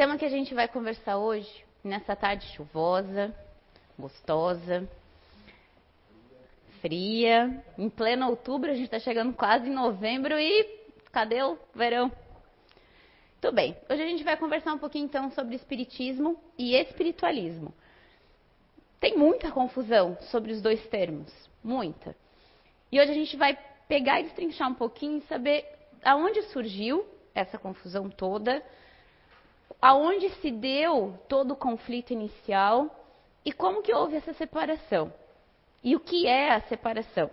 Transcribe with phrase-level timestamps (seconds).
[0.00, 3.36] tema que a gente vai conversar hoje, nessa tarde chuvosa,
[3.98, 4.88] gostosa,
[6.80, 10.64] fria, em pleno outubro, a gente está chegando quase em novembro e
[11.12, 12.10] cadê o verão?
[13.42, 17.70] Tudo bem, hoje a gente vai conversar um pouquinho então sobre espiritismo e espiritualismo.
[18.98, 21.30] Tem muita confusão sobre os dois termos,
[21.62, 22.16] muita.
[22.90, 23.54] E hoje a gente vai
[23.86, 25.62] pegar e destrinchar um pouquinho e saber
[26.02, 28.64] aonde surgiu essa confusão toda,
[29.80, 32.94] aonde se deu todo o conflito inicial
[33.44, 35.12] e como que houve essa separação.
[35.82, 37.30] E o que é a separação?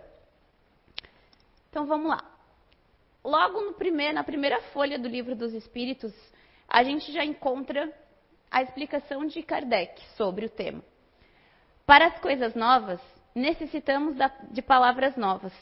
[1.68, 2.24] Então vamos lá.
[3.22, 6.14] Logo primeiro, na primeira folha do livro dos Espíritos,
[6.66, 7.92] a gente já encontra
[8.50, 10.82] a explicação de Kardec sobre o tema.
[11.84, 13.00] Para as coisas novas,
[13.34, 14.16] necessitamos
[14.50, 15.52] de palavras novas,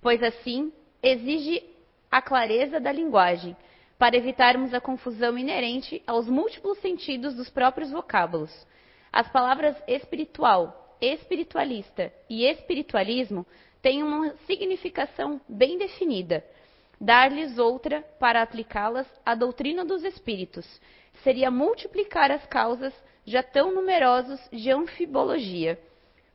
[0.00, 1.62] pois assim exige
[2.10, 3.56] a clareza da linguagem,
[4.02, 8.50] para evitarmos a confusão inerente aos múltiplos sentidos dos próprios vocábulos.
[9.12, 13.46] As palavras espiritual, espiritualista e espiritualismo
[13.80, 16.44] têm uma significação bem definida
[17.00, 20.66] dar-lhes outra para aplicá-las à doutrina dos espíritos.
[21.22, 22.92] Seria multiplicar as causas
[23.24, 25.78] já tão numerosos de anfibologia.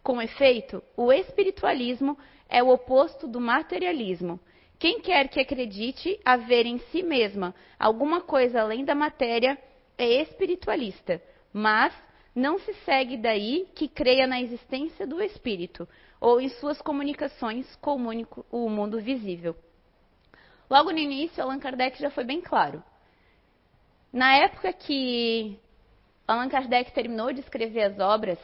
[0.01, 4.39] Com efeito, o espiritualismo é o oposto do materialismo.
[4.79, 9.57] Quem quer que acredite haver em si mesma alguma coisa além da matéria
[9.97, 11.93] é espiritualista, mas
[12.35, 15.87] não se segue daí que creia na existência do espírito
[16.21, 17.95] ou em suas comunicações com
[18.51, 19.55] o mundo visível.
[20.69, 22.83] Logo no início, Allan Kardec já foi bem claro.
[24.13, 25.57] Na época que
[26.27, 28.39] Allan Kardec terminou de escrever as obras,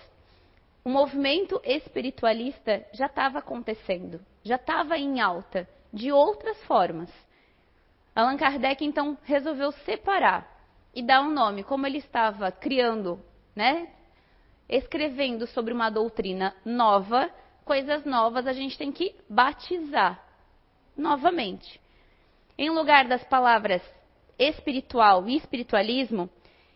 [0.84, 7.10] o movimento espiritualista já estava acontecendo, já estava em alta, de outras formas.
[8.16, 10.52] Allan Kardec então resolveu separar
[10.94, 13.20] e dar um nome, como ele estava criando,
[13.56, 13.90] né?
[14.68, 17.30] Escrevendo sobre uma doutrina nova,
[17.64, 20.24] coisas novas a gente tem que batizar
[20.98, 21.80] novamente.
[22.58, 23.82] Em lugar das palavras
[24.38, 26.30] espiritual e espiritualismo,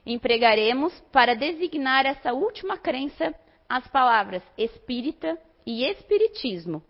[0.06, 3.34] empregaremos para designar essa última crença
[3.70, 6.82] as palavras espírita e espiritismo,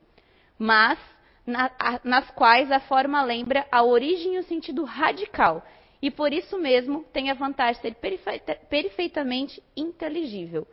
[0.59, 0.99] mas
[1.47, 5.65] na, a, nas quais a forma lembra a origem e o sentido radical,
[6.01, 10.67] e por isso mesmo tem a vantagem de ser perfeita, perfeitamente inteligível.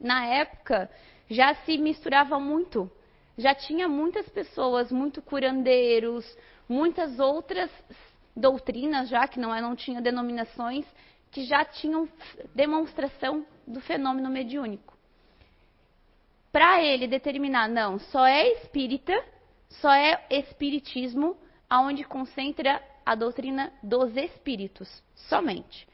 [0.00, 0.88] Na época,
[1.28, 2.90] já se misturava muito,
[3.36, 6.24] já tinha muitas pessoas, muito curandeiros,
[6.68, 7.70] muitas outras
[8.36, 10.86] doutrinas já que não, é, não tinham denominações
[11.30, 12.08] que já tinham
[12.54, 14.96] demonstração do fenômeno mediúnico.
[16.52, 19.12] Para ele determinar, não, só é espírita,
[19.68, 21.36] só é espiritismo
[21.68, 25.86] aonde concentra a doutrina dos espíritos, somente.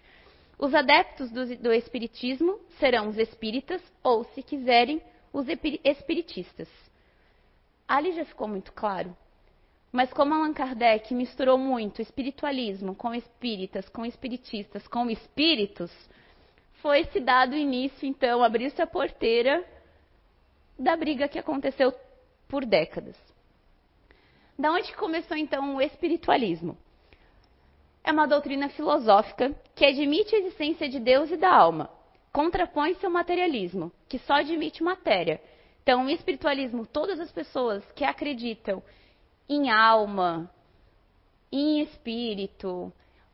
[0.58, 5.02] Os adeptos do, do espiritismo serão os espíritas ou, se quiserem,
[5.32, 5.46] os
[5.84, 6.68] espiritistas.
[7.88, 9.16] Ali já ficou muito claro.
[9.90, 15.92] Mas como Allan Kardec misturou muito espiritualismo com espíritas, com espiritistas, com espíritos,
[16.80, 19.64] foi se dado início, então, abrir-se a porteira
[20.78, 21.92] da briga que aconteceu
[22.48, 23.16] por décadas.
[24.62, 26.78] Da onde começou, então, o espiritualismo?
[28.04, 31.90] É uma doutrina filosófica que admite a existência de Deus e da alma.
[32.32, 35.42] Contrapõe-se ao materialismo, que só admite matéria.
[35.82, 38.80] Então, o espiritualismo, todas as pessoas que acreditam
[39.48, 40.48] em alma,
[41.50, 42.92] em espírito,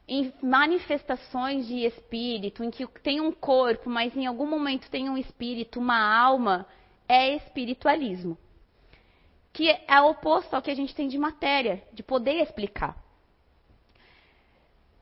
[0.09, 5.19] em manifestações de espírito, em que tem um corpo, mas em algum momento tem um
[5.19, 6.67] espírito, uma alma,
[7.07, 8.39] é espiritualismo.
[9.53, 12.97] Que é oposto ao que a gente tem de matéria, de poder explicar.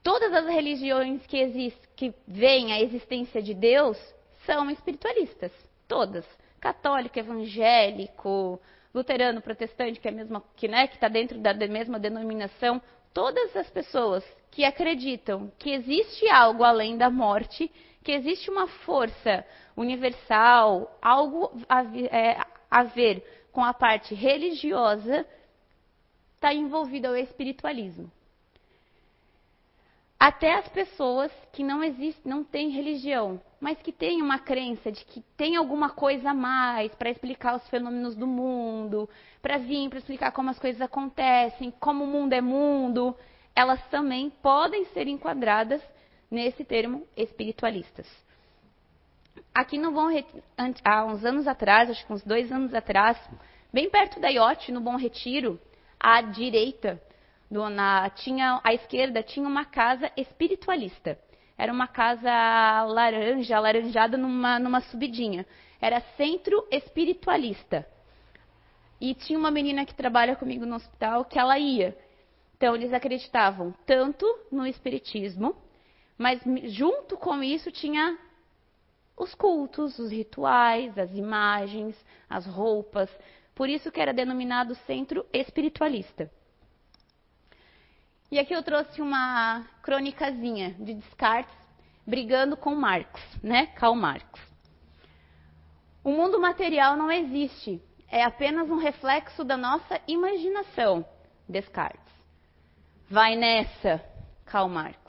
[0.03, 3.99] Todas as religiões que, existem, que veem a existência de Deus
[4.45, 5.53] são espiritualistas.
[5.89, 6.25] Todas.
[6.61, 8.61] Católico, evangélico,
[8.95, 10.13] luterano, protestante, que é
[10.57, 12.81] que né, está dentro da mesma denominação,
[13.13, 17.71] todas as pessoas que acreditam que existe algo além da morte,
[18.03, 19.45] que existe uma força
[19.77, 22.39] universal, algo a, é,
[22.71, 25.27] a ver com a parte religiosa,
[26.35, 28.13] está envolvido ao espiritualismo.
[30.21, 35.03] Até as pessoas que não existem, não têm religião, mas que têm uma crença de
[35.07, 39.09] que tem alguma coisa a mais para explicar os fenômenos do mundo,
[39.41, 43.17] para vir, para explicar como as coisas acontecem, como o mundo é mundo,
[43.55, 45.81] elas também podem ser enquadradas
[46.31, 48.07] nesse termo espiritualistas.
[49.55, 50.09] Aqui no Bom
[50.85, 53.19] há uns anos atrás, acho que uns dois anos atrás,
[53.73, 55.61] bem perto da IOT, no Bom Retiro,
[55.99, 57.01] à direita
[57.51, 61.19] do, na, tinha, à esquerda tinha uma casa espiritualista.
[61.57, 62.31] Era uma casa
[62.85, 65.47] laranja, alaranjada numa, numa subidinha.
[65.81, 67.87] Era centro espiritualista.
[69.01, 71.97] E tinha uma menina que trabalha comigo no hospital que ela ia.
[72.57, 75.57] Então, eles acreditavam tanto no espiritismo,
[76.17, 78.19] mas junto com isso tinha
[79.17, 81.97] os cultos, os rituais, as imagens,
[82.29, 83.11] as roupas.
[83.55, 86.31] Por isso que era denominado centro espiritualista.
[88.31, 91.57] E aqui eu trouxe uma crônicazinha de Descartes
[92.07, 93.67] brigando com Marx, né?
[93.69, 94.27] Karl Marx.
[96.05, 101.05] O mundo material não existe, é apenas um reflexo da nossa imaginação,
[101.49, 102.15] Descartes.
[103.09, 104.05] Vai nessa,
[104.45, 105.06] Karl Marx.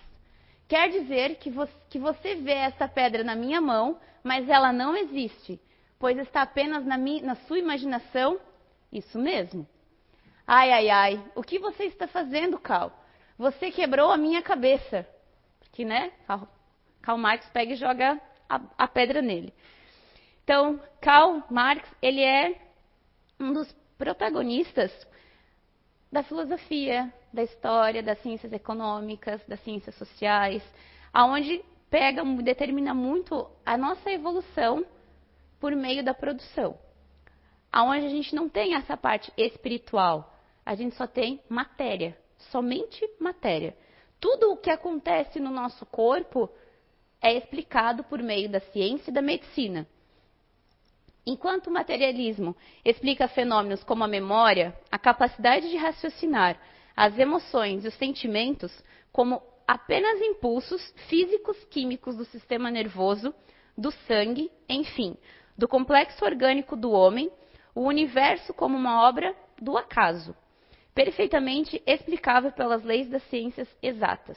[0.67, 4.95] Quer dizer que você, que você vê essa pedra na minha mão, mas ela não
[4.95, 5.59] existe,
[5.97, 8.39] pois está apenas na, na sua imaginação?
[8.91, 9.67] Isso mesmo.
[10.45, 12.91] Ai, ai, ai, o que você está fazendo, Karl?
[13.37, 15.07] Você quebrou a minha cabeça.
[15.59, 16.11] Porque, né?
[17.01, 18.19] Karl Marx pega e joga
[18.49, 19.53] a, a pedra nele.
[20.43, 22.59] Então, Karl Marx, ele é
[23.39, 24.91] um dos protagonistas
[26.17, 30.63] da filosofia, da história, das ciências econômicas, das ciências sociais,
[31.13, 34.83] aonde pega, determina muito a nossa evolução
[35.59, 36.75] por meio da produção.
[37.71, 40.35] Aonde a gente não tem essa parte espiritual,
[40.65, 42.17] a gente só tem matéria
[42.51, 43.75] somente matéria.
[44.19, 46.49] Tudo o que acontece no nosso corpo
[47.21, 49.87] é explicado por meio da ciência e da medicina.
[51.29, 56.57] Enquanto o materialismo explica fenômenos como a memória, a capacidade de raciocinar,
[56.95, 58.71] as emoções e os sentimentos
[59.12, 63.35] como apenas impulsos físicos químicos do sistema nervoso,
[63.77, 65.18] do sangue, enfim,
[65.57, 67.29] do complexo orgânico do homem,
[67.75, 70.33] o universo como uma obra do acaso
[70.97, 74.35] perfeitamente explicável pelas leis das ciências exatas.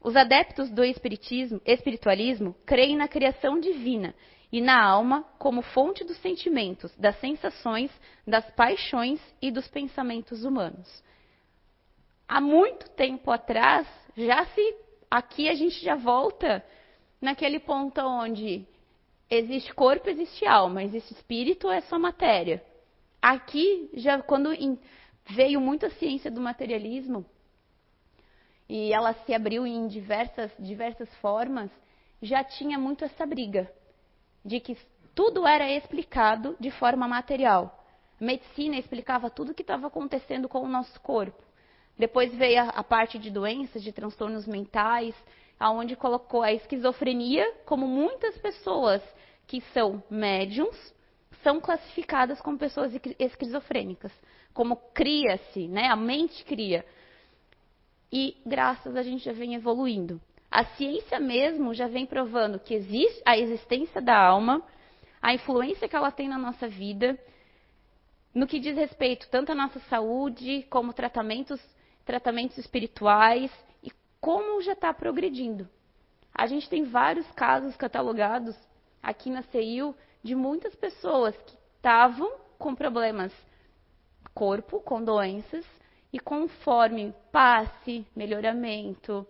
[0.00, 4.14] Os adeptos do espiritismo, espiritualismo creem na criação divina
[4.50, 7.90] e na alma como fonte dos sentimentos, das sensações,
[8.26, 11.02] das paixões e dos pensamentos humanos.
[12.28, 13.86] Há muito tempo atrás,
[14.16, 14.76] já se
[15.10, 16.64] aqui a gente já volta
[17.20, 18.66] naquele ponto onde
[19.28, 22.64] existe corpo, existe alma, existe espírito, é só matéria.
[23.20, 24.50] Aqui já quando
[25.26, 27.24] veio muito a ciência do materialismo
[28.68, 31.70] e ela se abriu em diversas, diversas formas,
[32.22, 33.70] já tinha muito essa briga
[34.44, 34.76] de que
[35.14, 37.84] tudo era explicado de forma material.
[38.20, 41.42] Medicina explicava tudo o que estava acontecendo com o nosso corpo.
[41.96, 45.14] Depois veio a, a, parte de doenças, de transtornos mentais,
[45.58, 49.02] aonde colocou a esquizofrenia, como muitas pessoas
[49.46, 50.94] que são médiums
[51.42, 54.12] são classificadas como pessoas esquizofrênicas
[54.54, 55.88] como cria-se, né?
[55.88, 56.86] A mente cria.
[58.10, 60.20] E graças a gente já vem evoluindo.
[60.50, 64.62] A ciência mesmo já vem provando que existe a existência da alma,
[65.20, 67.18] a influência que ela tem na nossa vida,
[68.34, 71.60] no que diz respeito tanto à nossa saúde, como tratamentos,
[72.04, 73.50] tratamentos espirituais
[73.82, 75.68] e como já está progredindo.
[76.34, 78.56] A gente tem vários casos catalogados
[79.02, 83.32] aqui na CEIU de muitas pessoas que estavam com problemas
[84.34, 85.64] corpo com doenças
[86.12, 89.26] e conforme passe, melhoramento,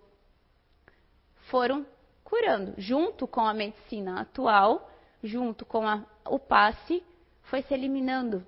[1.51, 1.87] foram
[2.23, 2.75] curando.
[2.79, 4.91] Junto com a medicina atual,
[5.23, 7.03] junto com a, o passe,
[7.43, 8.47] foi se eliminando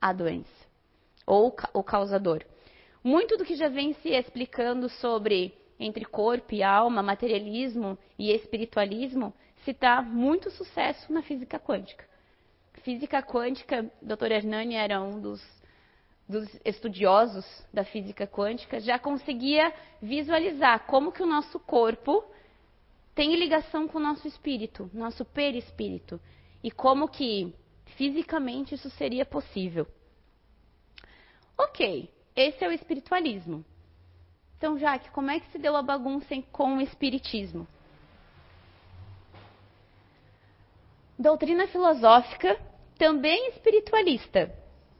[0.00, 0.50] a doença
[1.26, 2.44] ou o causador.
[3.02, 9.34] Muito do que já vem se explicando sobre entre corpo e alma, materialismo e espiritualismo,
[9.64, 12.04] se dá muito sucesso na física quântica
[12.82, 14.32] física quântica, Dr.
[14.32, 15.42] Hernani era um dos,
[16.28, 22.24] dos estudiosos da física quântica, já conseguia visualizar como que o nosso corpo
[23.14, 26.20] tem ligação com o nosso espírito, nosso perispírito,
[26.62, 27.54] e como que
[27.96, 29.86] fisicamente isso seria possível.
[31.58, 33.64] Ok, esse é o espiritualismo.
[34.56, 37.66] Então, Jaque, como é que se deu a bagunça com o espiritismo?
[41.18, 42.58] Doutrina filosófica
[42.96, 44.52] também espiritualista,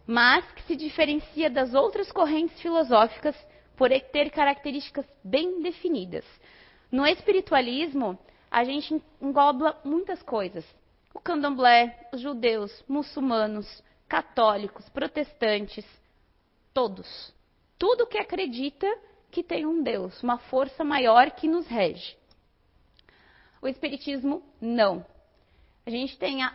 [0.06, 3.36] mas que se diferencia das outras correntes filosóficas
[3.76, 6.24] por ter características bem definidas.
[6.90, 8.18] No espiritualismo,
[8.50, 10.64] a gente engloba muitas coisas.
[11.14, 15.86] O candomblé, os judeus, muçulmanos, católicos, protestantes,
[16.74, 17.34] todos.
[17.78, 18.86] Tudo que acredita
[19.30, 22.16] que tem um Deus, uma força maior que nos rege.
[23.60, 25.04] O Espiritismo, não.
[25.86, 26.54] A gente tem a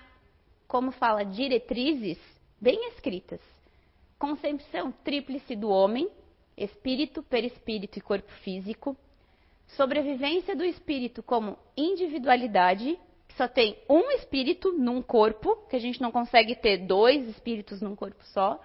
[0.67, 2.19] como fala, diretrizes
[2.59, 3.39] bem escritas.
[4.19, 6.09] Concepção tríplice do homem,
[6.57, 8.97] espírito, perispírito e corpo físico.
[9.67, 12.97] sobrevivência do espírito como individualidade,
[13.27, 17.81] que só tem um espírito num corpo, que a gente não consegue ter dois espíritos
[17.81, 18.59] num corpo só.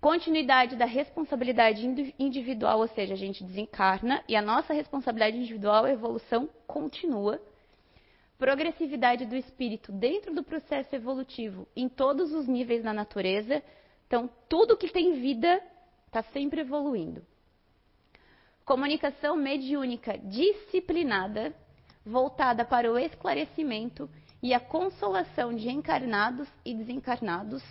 [0.00, 5.90] Continuidade da responsabilidade individual, ou seja, a gente desencarna e a nossa responsabilidade individual, a
[5.90, 7.40] evolução continua.
[8.38, 13.62] Progressividade do espírito dentro do processo evolutivo em todos os níveis na natureza.
[14.06, 15.62] Então, tudo que tem vida
[16.06, 17.24] está sempre evoluindo.
[18.64, 21.54] Comunicação mediúnica disciplinada,
[22.04, 24.10] voltada para o esclarecimento
[24.42, 27.62] e a consolação de encarnados e desencarnados.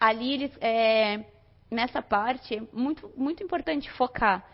[0.00, 1.24] Ali, eles, é,
[1.70, 4.44] nessa parte, é muito, muito importante focar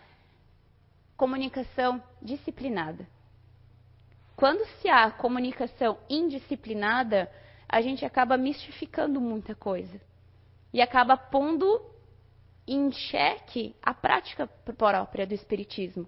[1.15, 3.07] comunicação disciplinada.
[4.35, 7.31] Quando se há comunicação indisciplinada,
[7.69, 9.99] a gente acaba mistificando muita coisa
[10.73, 11.81] e acaba pondo
[12.67, 16.07] em xeque a prática própria do Espiritismo.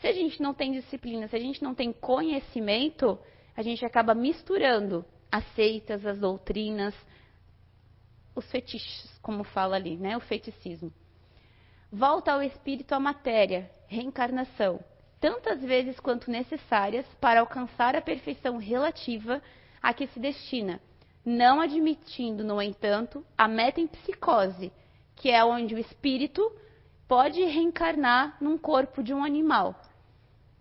[0.00, 3.18] Se a gente não tem disciplina, se a gente não tem conhecimento,
[3.56, 6.94] a gente acaba misturando as seitas, as doutrinas,
[8.34, 10.16] os fetiches, como fala ali, né?
[10.16, 10.92] O feiticismo.
[11.90, 14.78] Volta ao espírito à matéria, reencarnação,
[15.20, 19.42] tantas vezes quanto necessárias para alcançar a perfeição relativa
[19.82, 20.80] a que se destina,
[21.24, 24.72] não admitindo, no entanto, a meta em psicose,
[25.16, 26.52] que é onde o espírito
[27.08, 29.74] pode reencarnar num corpo de um animal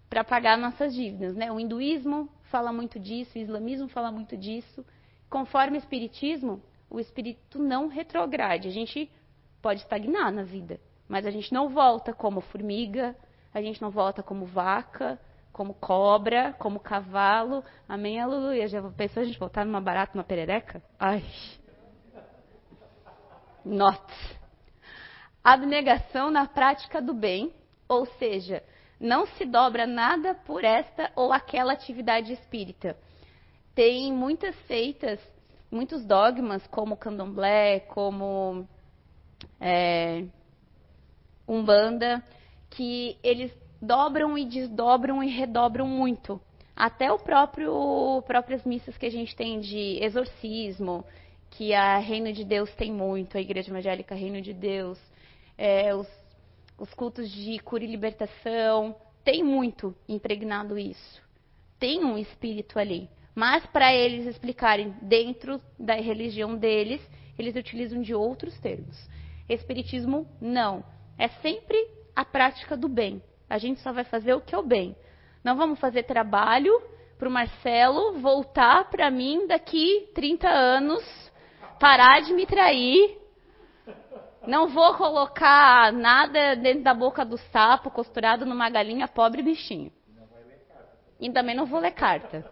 [0.10, 1.36] para pagar nossas dívidas.
[1.36, 1.52] Né?
[1.52, 4.86] O hinduísmo fala muito disso, o islamismo fala muito disso.
[5.30, 8.68] Conforme o espiritismo, o espírito não retrograde.
[8.68, 9.12] A gente
[9.62, 13.16] pode estagnar na vida, mas a gente não volta como formiga,
[13.56, 15.20] a gente não volta como vaca,
[15.52, 17.64] como cobra, como cavalo.
[17.88, 18.68] Amém, aleluia.
[18.68, 20.84] Já pensou a gente voltar numa barata, numa perereca?
[21.00, 21.24] Ai.
[23.64, 24.06] Not
[25.46, 27.54] abnegação na prática do bem,
[27.88, 28.64] ou seja,
[29.00, 32.98] não se dobra nada por esta ou aquela atividade espírita.
[33.76, 35.20] Tem muitas seitas,
[35.72, 38.68] muitos dogmas, como candomblé, como
[39.62, 40.26] é,
[41.48, 42.24] umbanda,
[42.76, 43.52] que eles
[43.82, 46.40] dobram e desdobram e redobram muito.
[46.76, 51.06] Até o próprio próprias missas que a gente tem de exorcismo,
[51.52, 55.00] que a Reino de Deus tem muito, a Igreja Evangélica Reino de Deus,
[55.58, 56.08] é, os,
[56.78, 61.22] os cultos de cura e libertação, tem muito impregnado isso.
[61.80, 63.10] Tem um espírito ali.
[63.34, 67.02] Mas para eles explicarem dentro da religião deles,
[67.38, 69.10] eles utilizam de outros termos.
[69.48, 70.84] Espiritismo, não.
[71.18, 71.78] É sempre
[72.16, 73.22] a prática do bem.
[73.50, 74.96] A gente só vai fazer o que é o bem.
[75.44, 76.72] Não vamos fazer trabalho
[77.18, 81.04] para o Marcelo voltar para mim daqui 30 anos,
[81.80, 83.26] parar de me trair
[84.48, 89.92] não vou colocar nada dentro da boca do sapo costurado numa galinha, pobre bichinho.
[91.20, 92.46] E também não vou ler carta.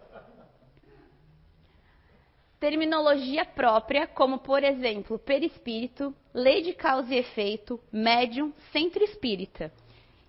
[2.58, 9.72] Terminologia própria, como por exemplo, perispírito, lei de causa e efeito, médium, centro espírita.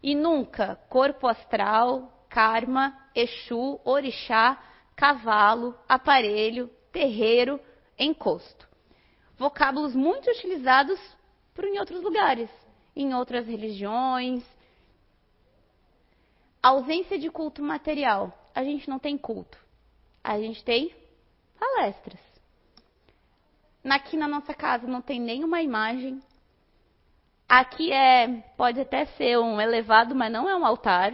[0.03, 4.63] E nunca corpo astral, karma, exu, orixá,
[4.95, 7.59] cavalo, aparelho, terreiro,
[7.97, 8.67] encosto.
[9.35, 10.99] Vocábulos muito utilizados
[11.53, 12.49] por em outros lugares,
[12.95, 14.43] em outras religiões.
[16.61, 18.33] ausência de culto material.
[18.53, 19.57] A gente não tem culto.
[20.23, 20.95] A gente tem
[21.59, 22.34] palestras.
[23.89, 26.21] Aqui na nossa casa não tem nenhuma imagem.
[27.47, 31.13] Aqui é, pode até ser um elevado, mas não é um altar.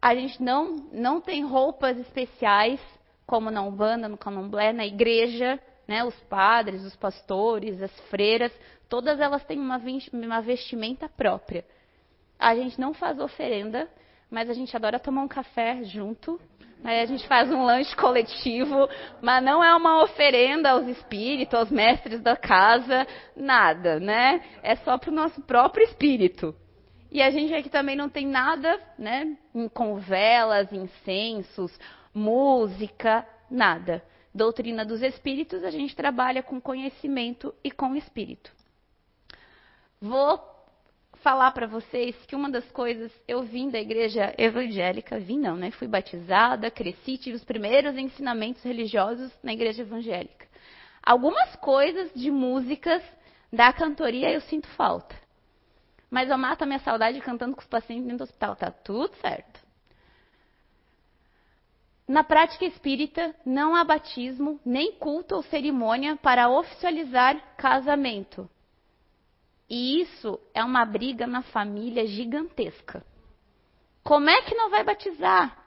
[0.00, 2.80] A gente não, não tem roupas especiais,
[3.26, 8.52] como na Umbanda, no Candomblé, na igreja né, os padres, os pastores, as freiras,
[8.88, 9.80] todas elas têm uma,
[10.12, 11.64] uma vestimenta própria.
[12.38, 13.88] A gente não faz oferenda,
[14.30, 16.40] mas a gente adora tomar um café junto.
[16.84, 18.88] Aí a gente faz um lanche coletivo,
[19.20, 24.42] mas não é uma oferenda aos espíritos, aos mestres da casa, nada, né?
[24.62, 26.54] É só para o nosso próprio espírito.
[27.10, 29.36] E a gente aqui também não tem nada, né?
[29.74, 31.76] Com velas, incensos,
[32.14, 34.02] música, nada
[34.36, 38.52] doutrina dos espíritos, a gente trabalha com conhecimento e com espírito.
[40.00, 40.38] Vou
[41.26, 45.72] falar para vocês que uma das coisas eu vim da igreja evangélica, vim não, né?
[45.72, 50.46] Fui batizada, cresci, tive os primeiros ensinamentos religiosos na igreja evangélica.
[51.02, 53.02] Algumas coisas de músicas
[53.52, 55.16] da cantoria eu sinto falta.
[56.08, 59.12] Mas eu mato a minha saudade cantando com os pacientes dentro do hospital, tá tudo
[59.16, 59.58] certo.
[62.06, 68.48] Na prática espírita, não há batismo, nem culto ou cerimônia para oficializar casamento.
[69.68, 73.04] E isso é uma briga na família gigantesca.
[74.02, 75.64] Como é que não vai batizar?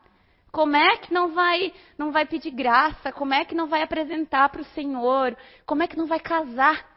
[0.52, 3.12] Como é que não vai, não vai pedir graça?
[3.12, 5.38] Como é que não vai apresentar para o Senhor?
[5.66, 6.88] Como é que não vai casar?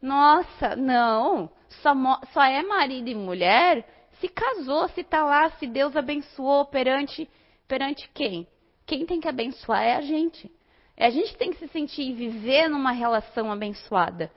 [0.00, 1.50] Nossa, não.
[1.82, 1.92] Só,
[2.32, 3.86] só é marido e mulher
[4.20, 7.28] se casou, se está lá, se Deus abençoou perante,
[7.66, 8.46] perante quem?
[8.86, 10.50] Quem tem que abençoar é a gente.
[10.96, 14.30] É a gente tem que se sentir e viver numa relação abençoada.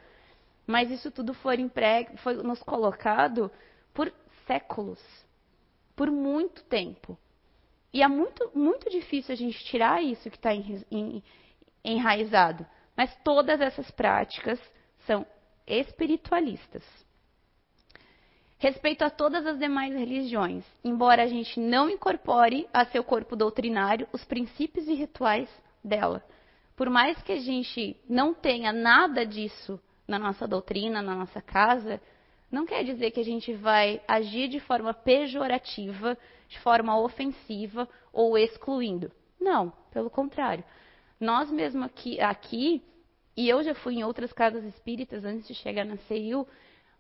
[0.65, 1.57] Mas isso tudo foi,
[2.17, 3.51] foi nos colocado
[3.93, 4.11] por
[4.47, 5.01] séculos,
[5.95, 7.17] por muito tempo.
[7.93, 10.51] E é muito, muito difícil a gente tirar isso que está
[11.83, 12.65] enraizado.
[12.95, 14.59] Mas todas essas práticas
[15.05, 15.25] são
[15.67, 16.83] espiritualistas.
[18.57, 24.07] Respeito a todas as demais religiões, embora a gente não incorpore a seu corpo doutrinário
[24.13, 25.49] os princípios e rituais
[25.83, 26.23] dela.
[26.75, 29.79] Por mais que a gente não tenha nada disso
[30.13, 31.99] na nossa doutrina, na nossa casa,
[32.51, 36.15] não quer dizer que a gente vai agir de forma pejorativa,
[36.47, 39.11] de forma ofensiva ou excluindo.
[39.41, 40.63] Não, pelo contrário.
[41.19, 42.83] Nós mesmo aqui, aqui
[43.35, 46.47] e eu já fui em outras casas espíritas antes de chegar na CEIU,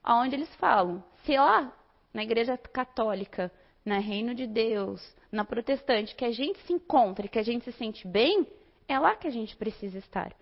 [0.03, 1.71] onde eles falam, se lá
[2.11, 3.51] na igreja católica,
[3.85, 7.71] na Reino de Deus, na protestante, que a gente se encontre, que a gente se
[7.73, 8.47] sente bem,
[8.87, 10.33] é lá que a gente precisa estar.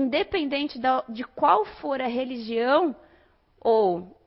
[0.00, 0.80] Independente
[1.10, 2.96] de qual for a religião,
[3.60, 4.18] ou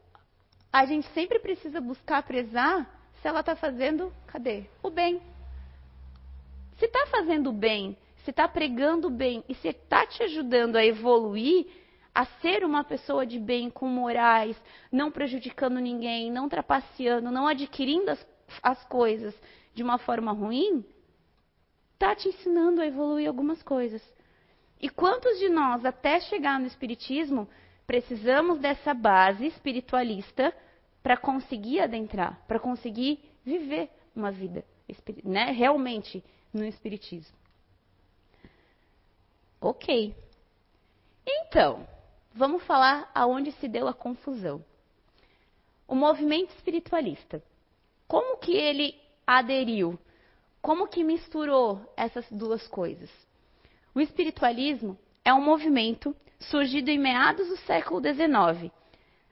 [0.71, 2.87] a gente sempre precisa buscar prezar
[3.19, 4.65] se ela está fazendo, cadê?
[4.83, 5.19] O bem.
[6.77, 10.85] Se está fazendo o bem, se está pregando bem e se está te ajudando a
[10.85, 11.65] evoluir,
[12.13, 14.55] a ser uma pessoa de bem, com morais,
[14.91, 18.27] não prejudicando ninguém, não trapaceando, não adquirindo as,
[18.61, 19.33] as coisas
[19.73, 20.85] de uma forma ruim,
[21.93, 24.03] está te ensinando a evoluir algumas coisas.
[24.83, 27.47] E quantos de nós, até chegar no Espiritismo,
[27.87, 30.53] precisamos dessa base espiritualista
[31.01, 34.65] para conseguir adentrar, para conseguir viver uma vida
[35.23, 36.21] né, realmente
[36.53, 37.33] no Espiritismo?
[39.61, 40.13] Ok.
[41.25, 41.87] Então,
[42.33, 44.61] vamos falar aonde se deu a confusão.
[45.87, 47.41] O movimento espiritualista.
[48.05, 49.97] Como que ele aderiu?
[50.61, 53.09] Como que misturou essas duas coisas?
[53.95, 58.71] O espiritualismo é um movimento surgido em meados do século XIX,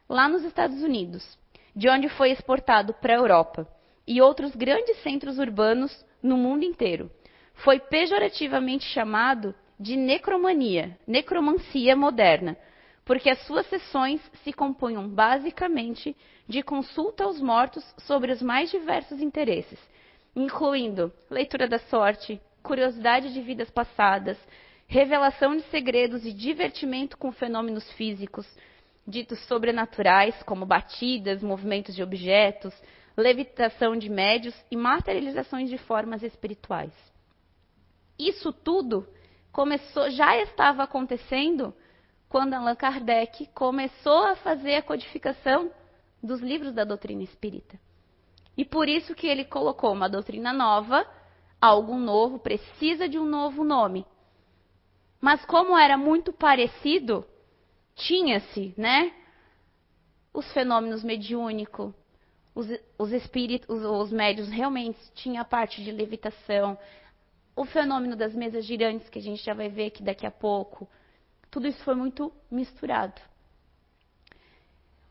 [0.07, 1.37] lá nos Estados Unidos,
[1.75, 3.67] de onde foi exportado para a Europa
[4.05, 7.09] e outros grandes centros urbanos no mundo inteiro.
[7.55, 12.55] Foi pejorativamente chamado de necromania, necromancia moderna,
[13.03, 16.15] porque as suas sessões se compunham basicamente
[16.47, 19.79] de consulta aos mortos sobre os mais diversos interesses,
[20.35, 24.37] incluindo leitura da sorte, curiosidade de vidas passadas,
[24.87, 28.47] revelação de segredos e divertimento com fenômenos físicos
[29.07, 32.73] ditos sobrenaturais, como batidas, movimentos de objetos,
[33.17, 36.93] levitação de médios e materializações de formas espirituais.
[38.17, 39.07] Isso tudo
[39.51, 41.73] começou, já estava acontecendo
[42.29, 45.71] quando Allan Kardec começou a fazer a codificação
[46.23, 47.79] dos livros da doutrina espírita.
[48.55, 51.05] E por isso que ele colocou uma doutrina nova,
[51.61, 54.05] algo novo, precisa de um novo nome.
[55.21, 57.23] Mas como era muito parecido,
[57.95, 59.13] tinha-se, né?
[60.33, 61.93] Os fenômenos mediúnicos,
[62.55, 66.77] os, os espíritos, os, os médios realmente tinham a parte de levitação,
[67.55, 70.89] o fenômeno das mesas girantes, que a gente já vai ver aqui daqui a pouco,
[71.51, 73.21] tudo isso foi muito misturado.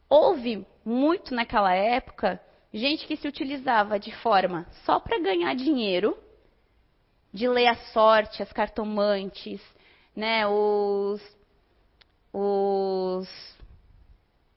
[0.08, 2.40] Houve muito naquela época
[2.72, 6.18] gente que se utilizava de forma só para ganhar dinheiro,
[7.32, 9.60] de ler a sorte, as cartomantes,
[10.14, 11.22] né, os,
[12.32, 13.28] os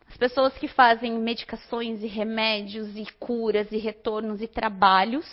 [0.07, 5.25] as pessoas que fazem medicações e remédios e curas e retornos e trabalhos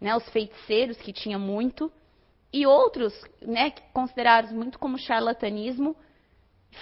[0.00, 1.92] né, os feiticeiros, que tinha muito,
[2.52, 5.94] e outros, né, considerados muito como charlatanismo,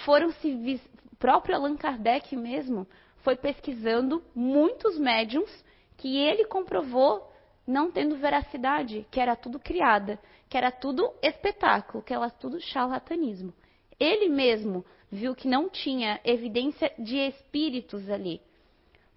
[0.05, 0.81] foram se.
[1.19, 5.51] Próprio Allan Kardec mesmo foi pesquisando muitos médiums
[5.97, 7.29] que ele comprovou
[7.69, 13.53] não tendo veracidade, que era tudo criada, que era tudo espetáculo, que era tudo charlatanismo.
[13.99, 18.41] Ele mesmo viu que não tinha evidência de espíritos ali.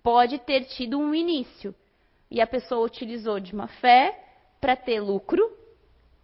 [0.02, 1.74] Pode ter tido um início,
[2.30, 4.22] e a pessoa utilizou de uma fé
[4.60, 5.42] para ter lucro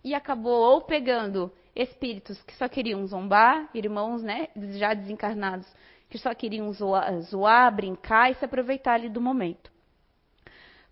[0.04, 5.66] e acabou ou pegando espíritos que só queriam zombar, irmãos, né, já desencarnados,
[6.10, 9.70] que só queriam zoar, zoar brincar e se aproveitar ali do momento.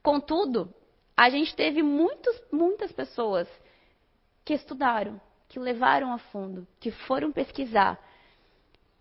[0.03, 0.73] Contudo,
[1.17, 3.49] a gente teve muitos, muitas pessoas
[4.45, 7.99] que estudaram, que levaram a fundo, que foram pesquisar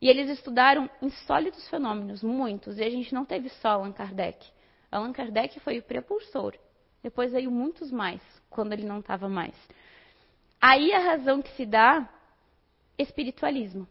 [0.01, 4.45] E eles estudaram insólitos fenômenos, muitos, e a gente não teve só Allan Kardec.
[4.91, 6.53] Allan Kardec foi o prepulsor.
[7.01, 9.55] Depois veio muitos mais, quando ele não estava mais.
[10.61, 12.07] Aí a razão que se dá,
[12.97, 13.87] espiritualismo.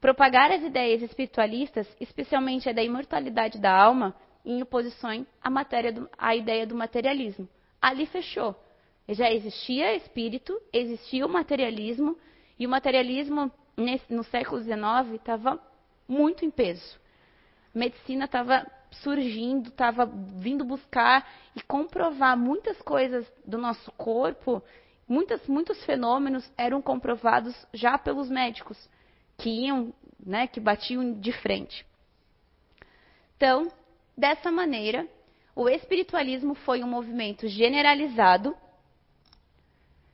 [0.00, 4.14] Propagar as ideias espiritualistas, especialmente a da imortalidade da alma,
[4.46, 7.48] em oposição à, matéria do, à ideia do materialismo.
[7.82, 8.54] Ali fechou.
[9.08, 12.16] Já existia espírito, existia o materialismo,
[12.58, 15.60] e o materialismo nesse, no século XIX estava
[16.08, 16.98] muito em peso.
[17.74, 24.62] Medicina estava surgindo, estava vindo buscar e comprovar muitas coisas do nosso corpo,
[25.06, 28.88] muitas, muitos fenômenos eram comprovados já pelos médicos
[29.36, 29.92] que iam,
[30.24, 31.84] né, que batiam de frente.
[33.36, 33.70] Então,
[34.16, 35.06] dessa maneira,
[35.54, 38.56] o espiritualismo foi um movimento generalizado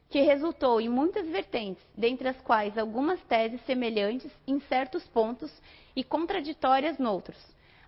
[0.08, 5.50] que resultou em muitas vertentes, dentre as quais algumas teses semelhantes em certos pontos
[5.96, 7.38] e contraditórias noutros,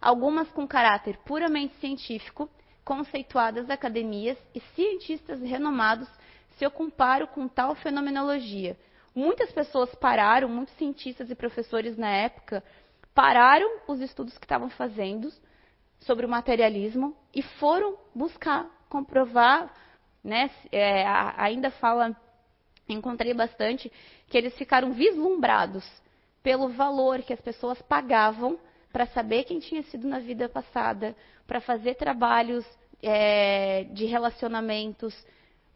[0.01, 2.49] algumas com caráter puramente científico,
[2.83, 6.09] conceituadas academias e cientistas renomados
[6.57, 8.77] se ocuparam com tal fenomenologia.
[9.15, 12.65] Muitas pessoas pararam, muitos cientistas e professores na época
[13.15, 15.31] pararam os estudos que estavam fazendo
[16.01, 19.73] sobre o materialismo e foram buscar comprovar
[20.25, 20.51] né?
[20.73, 21.05] É,
[21.37, 22.17] ainda fala,
[22.89, 23.93] encontrei bastante,
[24.29, 25.85] que eles ficaram vislumbrados
[26.43, 28.59] pelo valor que as pessoas pagavam
[28.91, 31.15] para saber quem tinha sido na vida passada,
[31.47, 32.65] para fazer trabalhos
[33.03, 35.15] é, de relacionamentos.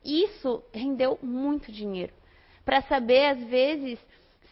[0.04, 2.14] Isso rendeu muito dinheiro.
[2.64, 3.98] Para saber, às vezes,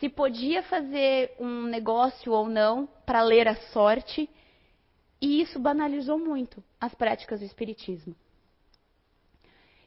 [0.00, 4.29] se podia fazer um negócio ou não para ler a sorte.
[5.27, 8.15] E isso banalizou muito as práticas do Espiritismo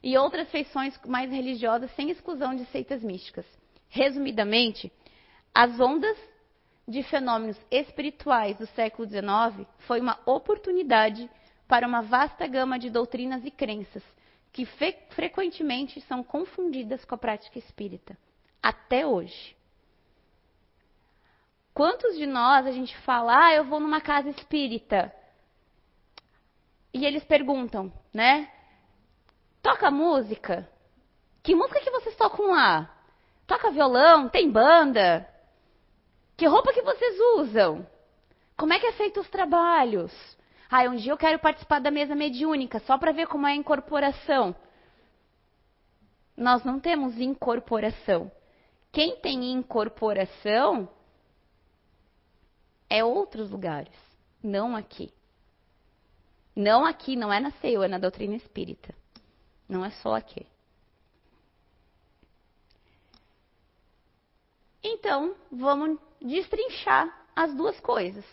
[0.02, 3.46] e outras feições mais religiosas, sem exclusão de seitas místicas.
[3.88, 4.92] Resumidamente,
[5.54, 6.18] as ondas
[6.86, 11.26] de fenômenos espirituais do século XIX foi uma oportunidade
[11.66, 14.04] para uma vasta gama de doutrinas e crenças
[14.52, 18.14] que fre frequentemente são confundidas com a prática espírita,
[18.62, 19.56] até hoje.
[21.72, 25.18] Quantos de nós a gente fala, ah, eu vou numa casa espírita?
[26.92, 28.50] E eles perguntam, né?
[29.62, 30.68] Toca música?
[31.42, 32.90] Que música que vocês tocam lá?
[33.46, 34.28] Toca violão?
[34.28, 35.28] Tem banda?
[36.36, 37.86] Que roupa que vocês usam?
[38.56, 40.12] Como é que é feito os trabalhos?
[40.70, 43.56] Ah, um dia eu quero participar da mesa mediúnica, só para ver como é a
[43.56, 44.54] incorporação.
[46.36, 48.30] Nós não temos incorporação.
[48.92, 50.88] Quem tem incorporação
[52.88, 53.94] é outros lugares,
[54.42, 55.12] não aqui.
[56.54, 58.94] Não aqui, não é na CEU, é na doutrina espírita.
[59.68, 60.46] Não é só aqui.
[64.82, 68.24] Então, vamos destrinchar as duas coisas.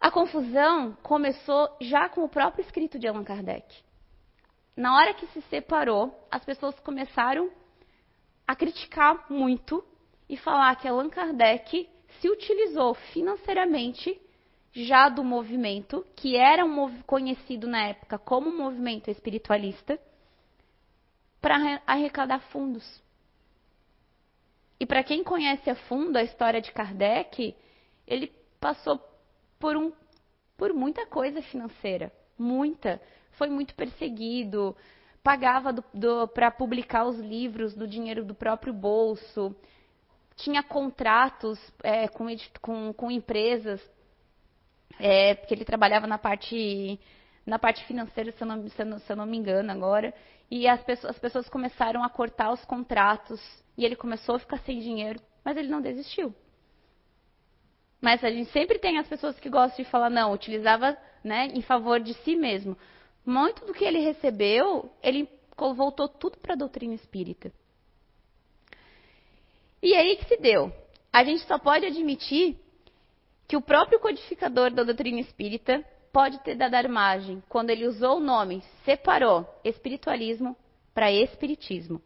[0.00, 3.82] A confusão começou já com o próprio escrito de Allan Kardec.
[4.76, 7.50] Na hora que se separou, as pessoas começaram
[8.46, 9.84] a criticar muito
[10.28, 11.88] e falar que Allan Kardec
[12.20, 14.20] se utilizou financeiramente
[14.72, 19.98] já do movimento, que era um conhecido na época como movimento espiritualista,
[21.40, 23.02] para arrecadar fundos.
[24.80, 27.54] E para quem conhece a fundo a história de Kardec,
[28.06, 29.00] ele passou
[29.58, 29.92] por, um,
[30.56, 33.00] por muita coisa financeira, muita.
[33.32, 34.76] Foi muito perseguido,
[35.22, 35.74] pagava
[36.32, 39.54] para publicar os livros do dinheiro do próprio bolso,
[40.36, 42.26] tinha contratos é, com,
[42.60, 43.80] com, com empresas
[44.98, 46.98] é, porque ele trabalhava na parte,
[47.46, 50.14] na parte financeira, se eu, não, se, eu não, se eu não me engano agora,
[50.50, 53.40] e as pessoas, as pessoas começaram a cortar os contratos,
[53.76, 56.34] e ele começou a ficar sem dinheiro, mas ele não desistiu.
[58.00, 61.62] Mas a gente sempre tem as pessoas que gostam de falar, não, utilizava né, em
[61.62, 62.76] favor de si mesmo.
[63.24, 67.52] Muito do que ele recebeu, ele voltou tudo para a doutrina espírita.
[69.80, 70.72] E aí que se deu.
[71.12, 72.56] A gente só pode admitir
[73.52, 78.16] que o próprio codificador da doutrina espírita pode ter dado a margem quando ele usou
[78.16, 80.56] o nome, separou espiritualismo
[80.94, 82.00] para espiritismo.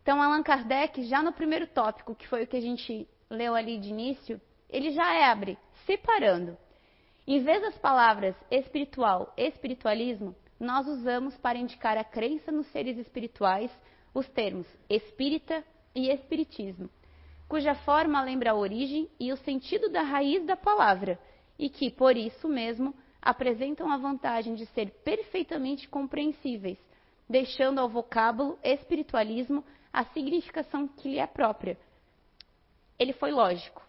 [0.00, 3.76] Então, Allan Kardec, já no primeiro tópico, que foi o que a gente leu ali
[3.76, 4.40] de início,
[4.70, 6.56] ele já abre, separando.
[7.26, 13.70] Em vez das palavras espiritual, espiritualismo, nós usamos para indicar a crença nos seres espirituais
[14.14, 15.62] os termos espírita
[15.94, 16.88] e espiritismo
[17.52, 21.20] cuja forma lembra a origem e o sentido da raiz da palavra,
[21.58, 26.78] e que, por isso mesmo, apresentam a vantagem de ser perfeitamente compreensíveis,
[27.28, 29.62] deixando ao vocábulo espiritualismo
[29.92, 31.76] a significação que lhe é própria.
[32.98, 33.82] ele foi lógico.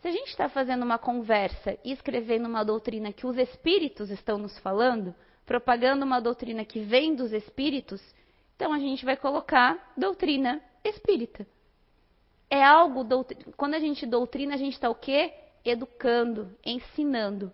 [0.00, 4.38] Se a gente está fazendo uma conversa e escrevendo uma doutrina que os espíritos estão
[4.38, 5.14] nos falando,
[5.44, 8.00] propagando uma doutrina que vem dos espíritos,
[8.56, 11.46] então a gente vai colocar doutrina espírita.
[12.50, 13.06] É algo,
[13.56, 15.32] quando a gente doutrina, a gente está o quê?
[15.64, 17.52] Educando, ensinando.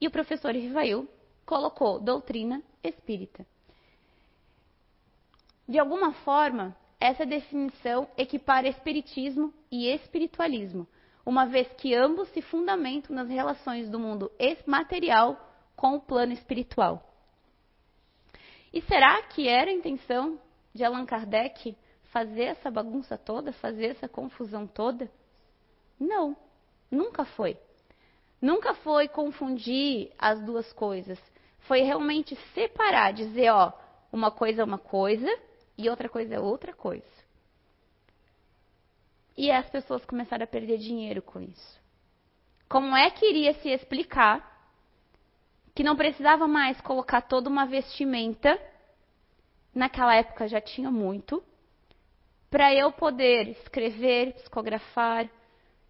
[0.00, 1.08] E o professor Rivail
[1.46, 3.46] colocou doutrina espírita.
[5.68, 10.86] De alguma forma, essa definição equipara espiritismo e espiritualismo,
[11.24, 14.30] uma vez que ambos se fundamentam nas relações do mundo
[14.66, 15.38] material
[15.76, 17.04] com o plano espiritual.
[18.72, 20.40] E será que era a intenção
[20.74, 21.76] de Allan Kardec
[22.18, 25.08] fazer essa bagunça toda, fazer essa confusão toda?
[26.00, 26.36] Não,
[26.90, 27.56] nunca foi.
[28.42, 31.18] Nunca foi confundir as duas coisas.
[31.60, 33.72] Foi realmente separar, dizer, ó,
[34.12, 35.28] uma coisa é uma coisa
[35.76, 37.06] e outra coisa é outra coisa.
[39.36, 41.80] E as pessoas começaram a perder dinheiro com isso.
[42.68, 44.56] Como é que iria se explicar
[45.72, 48.60] que não precisava mais colocar toda uma vestimenta,
[49.72, 51.40] naquela época já tinha muito,
[52.50, 55.28] para eu poder escrever, psicografar,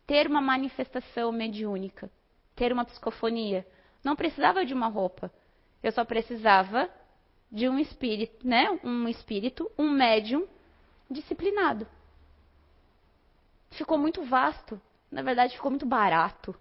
[0.07, 2.11] ter uma manifestação mediúnica,
[2.57, 3.67] ter uma psicofonia.
[4.03, 5.31] Não precisava de uma roupa.
[5.83, 6.89] Eu só precisava
[7.51, 8.79] de um espírito, né?
[8.83, 10.47] Um espírito, um médium
[11.11, 11.87] disciplinado.
[13.71, 16.55] Ficou muito vasto, na verdade ficou muito barato.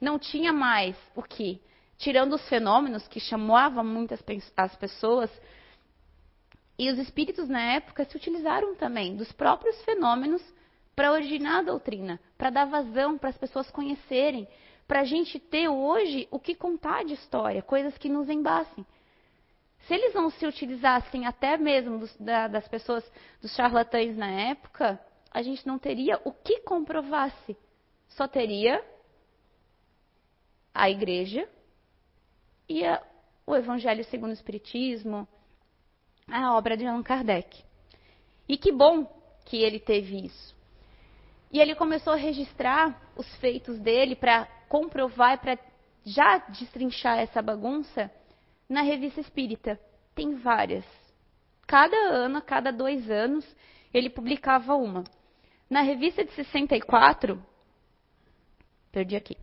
[0.00, 1.60] Não tinha mais o que,
[1.96, 4.22] tirando os fenômenos que chamavam muitas
[4.56, 5.30] as pessoas,
[6.78, 10.42] e os espíritos na época se utilizaram também dos próprios fenômenos
[10.94, 14.46] para originar a doutrina, para dar vazão, para as pessoas conhecerem,
[14.86, 18.86] para a gente ter hoje o que contar de história, coisas que nos embacem.
[19.86, 23.08] Se eles não se utilizassem até mesmo dos, da, das pessoas,
[23.40, 27.56] dos charlatães na época, a gente não teria o que comprovasse.
[28.08, 28.82] Só teria
[30.74, 31.48] a igreja
[32.68, 33.02] e a,
[33.46, 35.28] o Evangelho segundo o Espiritismo,
[36.30, 37.62] a obra de Allan Kardec.
[38.48, 39.06] E que bom
[39.44, 40.54] que ele teve isso.
[41.52, 45.58] E ele começou a registrar os feitos dele para comprovar para
[46.04, 48.10] já destrinchar essa bagunça
[48.68, 49.78] na revista espírita.
[50.14, 50.84] Tem várias.
[51.66, 53.44] Cada ano, a cada dois anos,
[53.94, 55.04] ele publicava uma.
[55.70, 57.42] Na revista de 64,
[58.92, 59.36] perdi aqui.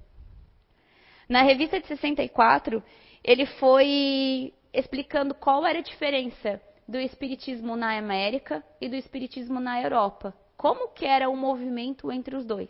[1.27, 2.83] Na revista de 64,
[3.23, 9.81] ele foi explicando qual era a diferença do espiritismo na América e do espiritismo na
[9.81, 10.33] Europa.
[10.57, 12.69] Como que era o movimento entre os dois.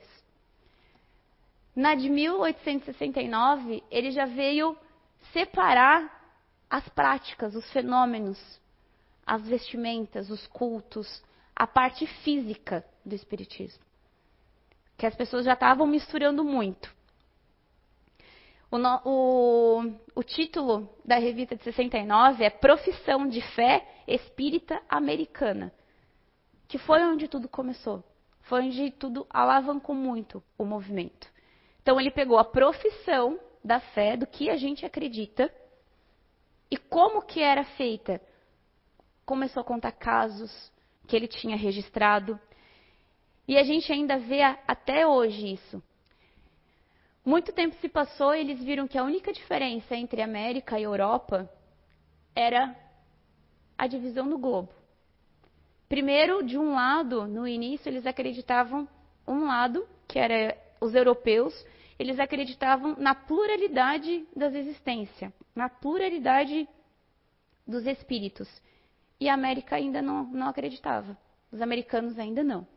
[1.76, 4.78] Na de 1869, ele já veio
[5.32, 6.22] separar
[6.70, 8.40] as práticas, os fenômenos,
[9.26, 11.24] as vestimentas, os cultos,
[11.56, 13.84] a parte física do Espiritismo.
[14.98, 16.94] Que as pessoas já estavam misturando muito.
[18.74, 25.72] O, o, o, título da revista de 69 é Profissão de Fé Espírita Americana,
[26.68, 28.04] que foi onde tudo começou.
[28.42, 31.32] Foi onde tudo alavancou muito o movimento.
[31.84, 35.54] Então ele pegou a profissão da fé, do que a gente acredita,
[36.72, 38.20] e como que era feita?
[39.24, 40.52] Começou a contar casos
[41.08, 42.40] que ele tinha registrado.
[43.48, 45.84] E a gente ainda vê até hoje isso.
[47.26, 51.50] Muito tempo se passou e eles viram que a única diferença entre América e Europa
[52.36, 52.76] era
[53.78, 54.74] a divisão do globo.
[55.88, 58.88] Primeiro, de um lado, no início, eles acreditavam
[59.28, 61.54] um lado, que era os europeus,
[61.98, 66.68] eles acreditavam na pluralidade das existências, na pluralidade
[67.66, 68.50] dos espíritos.
[69.18, 71.18] E a América ainda não, não acreditava.
[71.52, 72.68] Os americanos ainda não.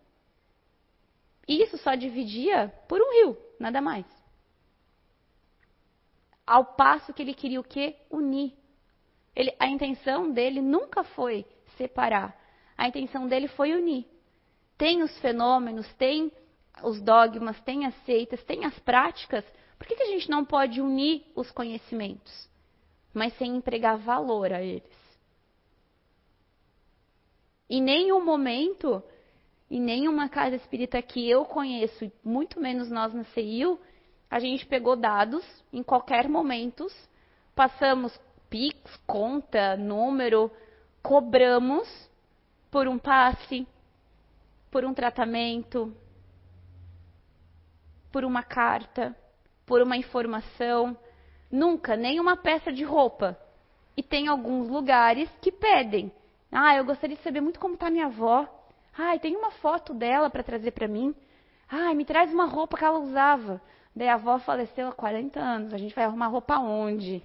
[1.49, 4.07] E isso só dividia por um rio, nada mais.
[6.47, 7.97] Ao passo que ele queria o quê?
[8.11, 8.53] Unir.
[9.35, 11.45] Ele, a intenção dele nunca foi
[11.77, 12.39] separar.
[12.77, 14.07] A intenção dele foi unir.
[14.79, 16.31] Tem os fenômenos, tem
[16.83, 19.45] os dogmas, tem as seitas, tem as práticas,
[19.79, 22.49] por que, que a gente não pode unir os conhecimentos,
[23.13, 25.07] mas sem empregar valor a eles?
[27.69, 29.03] Em nenhum momento,
[29.71, 33.79] em nenhuma casa espírita que eu conheço, muito menos nós na CEIU,
[34.31, 36.87] a gente pegou dados em qualquer momento,
[37.55, 38.19] passamos
[38.51, 40.51] PIX, conta, número,
[41.03, 41.89] cobramos
[42.71, 43.67] por um passe,
[44.71, 45.95] por um tratamento,
[48.13, 49.17] por uma carta,
[49.65, 50.97] por uma informação,
[51.51, 53.39] nunca nem uma peça de roupa.
[53.97, 56.13] E tem alguns lugares que pedem.
[56.53, 58.47] Ah, eu gostaria de saber muito como está minha avó.
[58.97, 61.15] Ai, tem uma foto dela para trazer para mim.
[61.69, 63.61] Ai, me traz uma roupa que ela usava.
[63.97, 65.73] Daí a avó faleceu há 40 anos.
[65.73, 67.23] A gente vai arrumar roupa onde?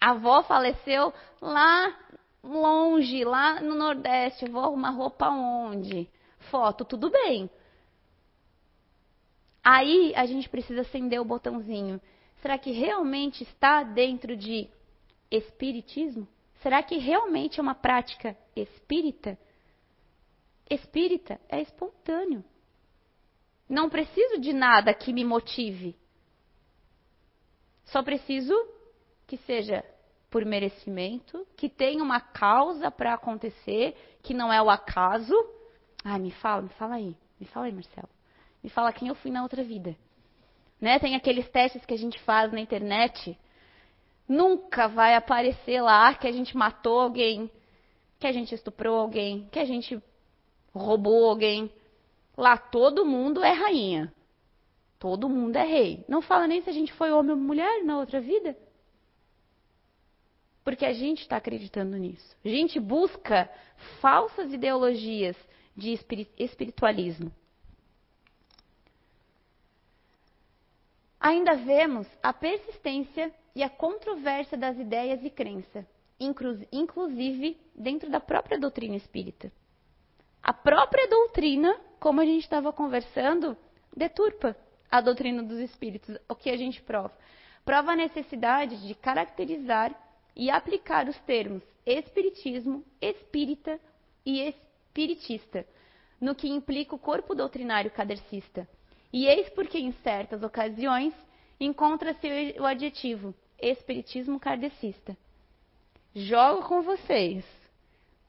[0.00, 1.12] A avó faleceu
[1.42, 1.94] lá
[2.42, 4.48] longe, lá no Nordeste.
[4.48, 6.08] Vou arrumar roupa onde?
[6.50, 7.50] Foto, tudo bem.
[9.62, 12.00] Aí a gente precisa acender o botãozinho.
[12.40, 14.70] Será que realmente está dentro de
[15.30, 16.26] espiritismo?
[16.62, 19.38] Será que realmente é uma prática espírita?
[20.70, 22.42] Espírita é espontâneo.
[23.74, 25.96] Não preciso de nada que me motive.
[27.86, 28.54] Só preciso
[29.26, 29.84] que seja
[30.30, 35.34] por merecimento, que tenha uma causa para acontecer, que não é o acaso.
[36.04, 37.16] Ai, me fala, me fala aí.
[37.40, 38.08] Me fala aí, Marcelo.
[38.62, 39.96] Me fala quem eu fui na outra vida.
[40.80, 41.00] Né?
[41.00, 43.36] Tem aqueles testes que a gente faz na internet.
[44.28, 47.50] Nunca vai aparecer lá que a gente matou alguém,
[48.20, 50.00] que a gente estuprou alguém, que a gente
[50.72, 51.72] roubou alguém.
[52.36, 54.12] Lá todo mundo é rainha.
[54.98, 56.04] Todo mundo é rei.
[56.08, 58.56] Não fala nem se a gente foi homem ou mulher na outra vida.
[60.64, 62.36] Porque a gente está acreditando nisso.
[62.44, 63.50] A gente busca
[64.00, 65.36] falsas ideologias
[65.76, 65.98] de
[66.38, 67.30] espiritualismo.
[71.20, 75.86] Ainda vemos a persistência e a controvérsia das ideias e crença,
[76.70, 79.52] inclusive dentro da própria doutrina espírita.
[80.42, 83.56] A própria doutrina, como a gente estava conversando,
[83.96, 84.54] deturpa
[84.90, 86.18] a doutrina dos espíritos.
[86.28, 87.10] O que a gente prova?
[87.64, 89.90] Prova a necessidade de caracterizar
[90.36, 93.80] e aplicar os termos espiritismo, espírita
[94.22, 95.66] e espiritista,
[96.20, 98.68] no que implica o corpo doutrinário cadercista.
[99.10, 101.14] E eis porque, em certas ocasiões,
[101.58, 105.16] encontra-se o adjetivo espiritismo kardecista.
[106.14, 107.46] Jogo com vocês.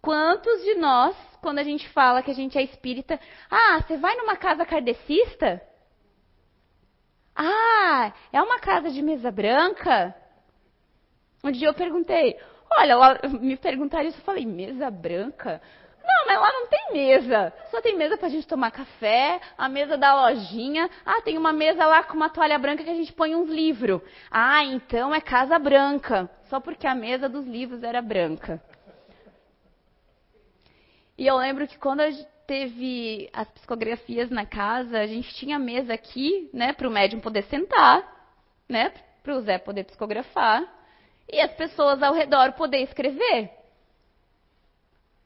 [0.02, 3.20] Quantos de nós, quando a gente fala que a gente é espírita,
[3.52, 5.62] ah, você vai numa casa kardecista?
[7.36, 10.16] Ah, é uma casa de mesa branca?
[11.44, 12.36] Um dia eu perguntei,
[12.72, 12.98] olha,
[13.40, 15.62] me perguntaram isso, eu falei, mesa branca?
[16.04, 17.54] Não, mas lá não tem mesa.
[17.70, 20.90] Só tem mesa pra gente tomar café, a mesa da lojinha.
[21.06, 24.02] Ah, tem uma mesa lá com uma toalha branca que a gente põe uns livros.
[24.32, 26.28] Ah, então é casa branca.
[26.50, 28.60] Só porque a mesa dos livros era branca.
[31.18, 32.02] E eu lembro que quando
[32.46, 37.44] teve as psicografias na casa, a gente tinha mesa aqui, né, para o médium poder
[37.44, 38.04] sentar,
[38.68, 38.92] né,
[39.24, 40.64] para o Zé poder psicografar,
[41.32, 43.50] e as pessoas ao redor poder escrever.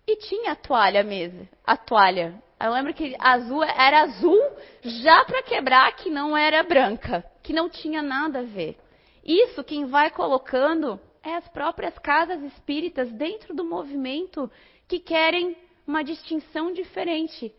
[0.08, 2.41] E tinha a toalha mesmo, a toalha.
[2.60, 4.39] Eu lembro que azul era azul
[4.82, 8.78] já para quebrar que não era branca, que não tinha nada a ver.
[9.23, 14.49] Isso quem vai colocando é as próprias casas espíritas dentro do movimento
[14.88, 15.56] que querem
[15.89, 17.52] uma distinção diferente.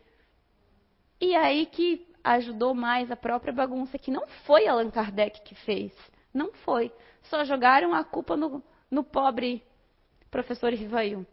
[1.21, 5.93] E aí que ajudou mais a própria bagunça, que não foi Allan Kardec que fez.
[6.33, 6.93] Não foi.
[7.25, 9.65] Só jogaram a culpa no, no pobre
[10.31, 11.27] professor Rivail.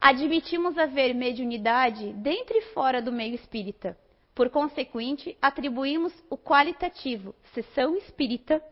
[0.00, 3.98] Admitimos haver mediunidade dentro e fora do meio espírita.
[4.32, 8.62] Por consequente, atribuímos o qualitativo, sessão espírita,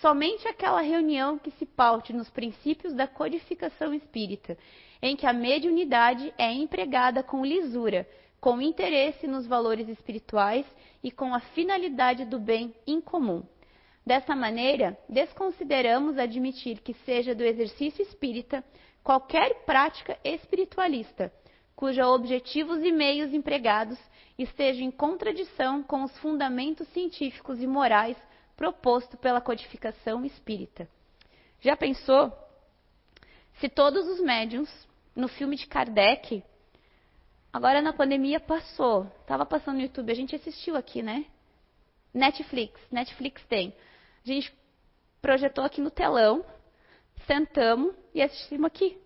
[0.00, 4.56] somente àquela reunião que se paute nos princípios da codificação espírita
[5.02, 8.06] em que a mediunidade é empregada com lisura,
[8.40, 10.66] com interesse nos valores espirituais
[11.02, 13.42] e com a finalidade do bem incomum.
[14.04, 18.64] Dessa maneira, desconsideramos admitir que seja do exercício espírita
[19.02, 21.32] qualquer prática espiritualista,
[21.76, 23.98] cujos objetivos e meios empregados
[24.38, 28.16] estejam em contradição com os fundamentos científicos e morais
[28.60, 30.86] propostos pela codificação espírita.
[31.62, 32.30] Já pensou
[33.58, 34.68] se todos os médiums
[35.16, 36.44] no filme de Kardec.
[37.50, 39.06] Agora na pandemia passou.
[39.26, 41.24] Tava passando no YouTube, a gente assistiu aqui, né?
[42.12, 43.74] Netflix, Netflix tem.
[44.22, 44.54] A gente
[45.22, 46.44] projetou aqui no telão,
[47.26, 48.98] sentamos e assistimos aqui.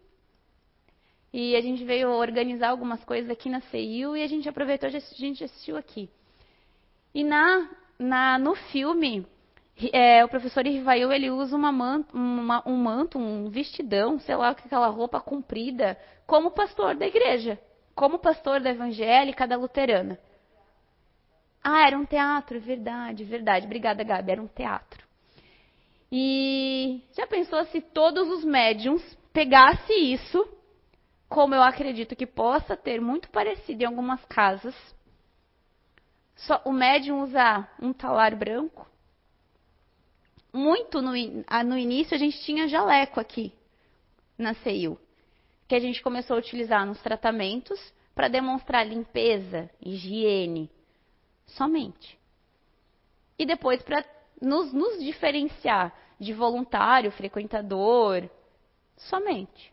[1.33, 4.90] E a gente veio organizar algumas coisas aqui na CEIU e a gente aproveitou a
[4.90, 6.11] gente assistiu aqui.
[7.15, 9.25] E na, na, no filme,
[9.92, 14.50] é, o professor Rivail, ele usa uma manto, uma, um manto, um vestidão, sei lá,
[14.50, 17.58] aquela roupa comprida, como pastor da igreja,
[17.94, 20.18] como pastor da evangélica, da luterana.
[21.62, 23.66] Ah, era um teatro, verdade, verdade.
[23.66, 25.02] Obrigada, Gabi, era um teatro.
[26.12, 29.02] E já pensou se todos os médiums
[29.33, 30.46] pegassem isso,
[31.29, 34.75] como eu acredito que possa ter muito parecido em algumas casas,
[36.37, 38.87] só o médium usar um talar branco,
[40.55, 41.13] muito no,
[41.65, 43.52] no início a gente tinha jaleco aqui
[44.38, 44.98] na CEIU.
[45.69, 47.81] que a gente começou a utilizar nos tratamentos
[48.15, 50.71] para demonstrar limpeza, higiene,
[51.46, 52.19] somente.
[53.38, 54.05] E depois para
[54.40, 58.29] nos, nos diferenciar de voluntário, frequentador,
[58.96, 59.73] somente.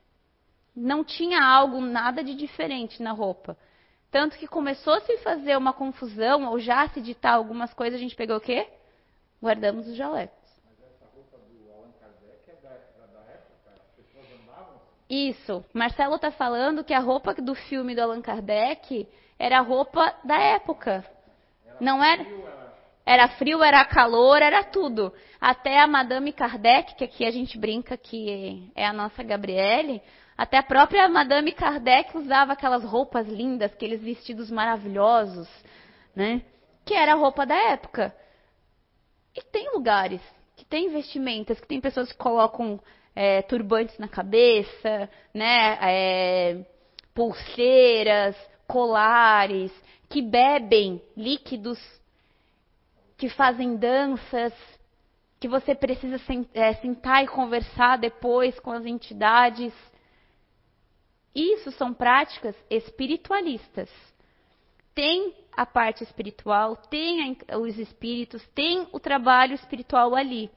[0.76, 3.58] Não tinha algo nada de diferente na roupa.
[4.10, 8.02] Tanto que começou a se fazer uma confusão, ou já se ditar algumas coisas, a
[8.02, 8.68] gente pegou o quê?
[9.42, 10.38] Guardamos os jalecos.
[10.66, 12.70] Mas essa roupa do Allan Kardec é da,
[13.08, 13.72] da época?
[13.74, 14.82] As pessoas andavam?
[15.12, 15.66] Isso.
[15.74, 19.06] Marcelo está falando que a roupa do filme do Allan Kardec
[19.38, 21.04] era a roupa da época.
[21.66, 22.24] Era Não era?
[22.24, 22.74] Frio, era...
[23.06, 25.14] era frio, era calor, era tudo.
[25.42, 30.02] Até a Madame Kardec, que aqui a gente brinca que é a nossa Gabriele,
[30.38, 35.50] até a própria Madame Kardec usava aquelas roupas lindas, aqueles vestidos maravilhosos,
[36.16, 36.42] né?
[36.86, 38.16] Que era a roupa da época.
[39.36, 40.22] E tem lugares
[40.56, 42.80] que tem vestimentas, que tem pessoas que colocam
[43.16, 45.78] é, turbantes na cabeça, né?
[45.82, 46.66] É,
[47.14, 48.36] pulseiras,
[48.68, 49.72] colares,
[50.10, 51.80] que bebem líquidos,
[53.18, 54.54] que fazem danças,
[55.40, 56.18] que você precisa
[56.54, 59.74] é, sentar e conversar depois com as entidades.
[61.34, 63.90] Isso são práticas espiritualistas.
[64.94, 70.50] Tem a parte espiritual, tem os espíritos, tem o trabalho espiritual ali,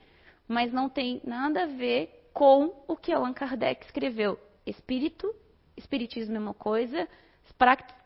[0.46, 4.38] mas não tem nada a ver com o que Allan Kardec escreveu.
[4.66, 5.34] Espírito,
[5.76, 7.08] espiritismo é uma coisa,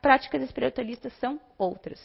[0.01, 2.01] práticas espiritualistas são outras.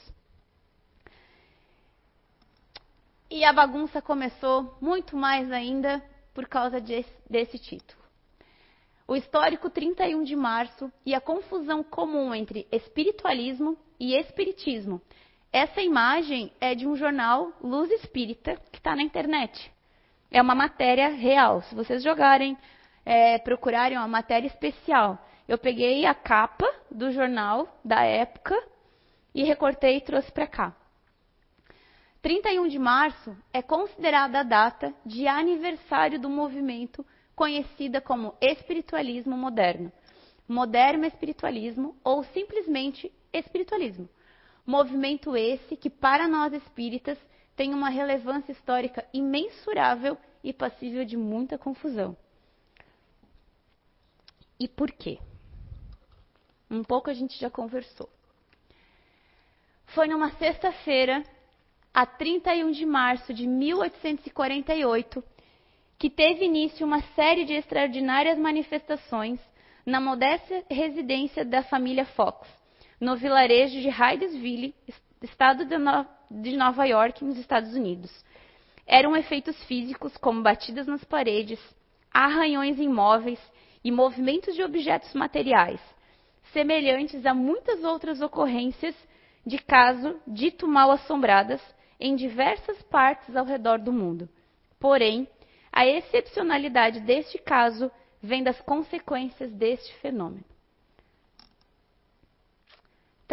[3.29, 6.03] E a bagunça começou muito mais ainda
[6.33, 8.03] por causa desse, desse título
[9.07, 15.01] o histórico 31 de março e a confusão comum entre espiritualismo e espiritismo.
[15.51, 19.71] Essa imagem é de um jornal Luz Espírita que está na internet.
[20.33, 21.61] É uma matéria real.
[21.61, 22.57] Se vocês jogarem,
[23.05, 28.59] é, procurarem uma matéria especial, eu peguei a capa do jornal da época
[29.35, 30.75] e recortei e trouxe para cá.
[32.23, 37.05] 31 de março é considerada a data de aniversário do movimento
[37.35, 39.91] conhecida como espiritualismo moderno,
[40.47, 44.09] moderno espiritualismo ou simplesmente espiritualismo.
[44.65, 47.19] Movimento esse que, para nós espíritas,
[47.55, 52.17] tem uma relevância histórica imensurável e passível de muita confusão.
[54.59, 55.19] E por quê?
[56.69, 58.09] Um pouco a gente já conversou.
[59.87, 61.23] Foi numa sexta-feira,
[61.93, 65.23] a 31 de março de 1848,
[65.99, 69.39] que teve início uma série de extraordinárias manifestações
[69.85, 72.47] na modesta residência da família Fox,
[72.99, 74.73] no vilarejo de Hydesville,
[75.21, 75.65] estado
[76.41, 78.11] de Nova York, nos Estados Unidos.
[78.85, 81.59] Eram efeitos físicos como batidas nas paredes,
[82.11, 83.39] arranhões imóveis
[83.83, 85.79] e movimentos de objetos materiais,
[86.51, 88.95] semelhantes a muitas outras ocorrências
[89.45, 91.61] de caso dito mal assombradas
[91.99, 94.27] em diversas partes ao redor do mundo.
[94.79, 95.27] Porém,
[95.71, 100.52] a excepcionalidade deste caso vem das consequências deste fenômeno.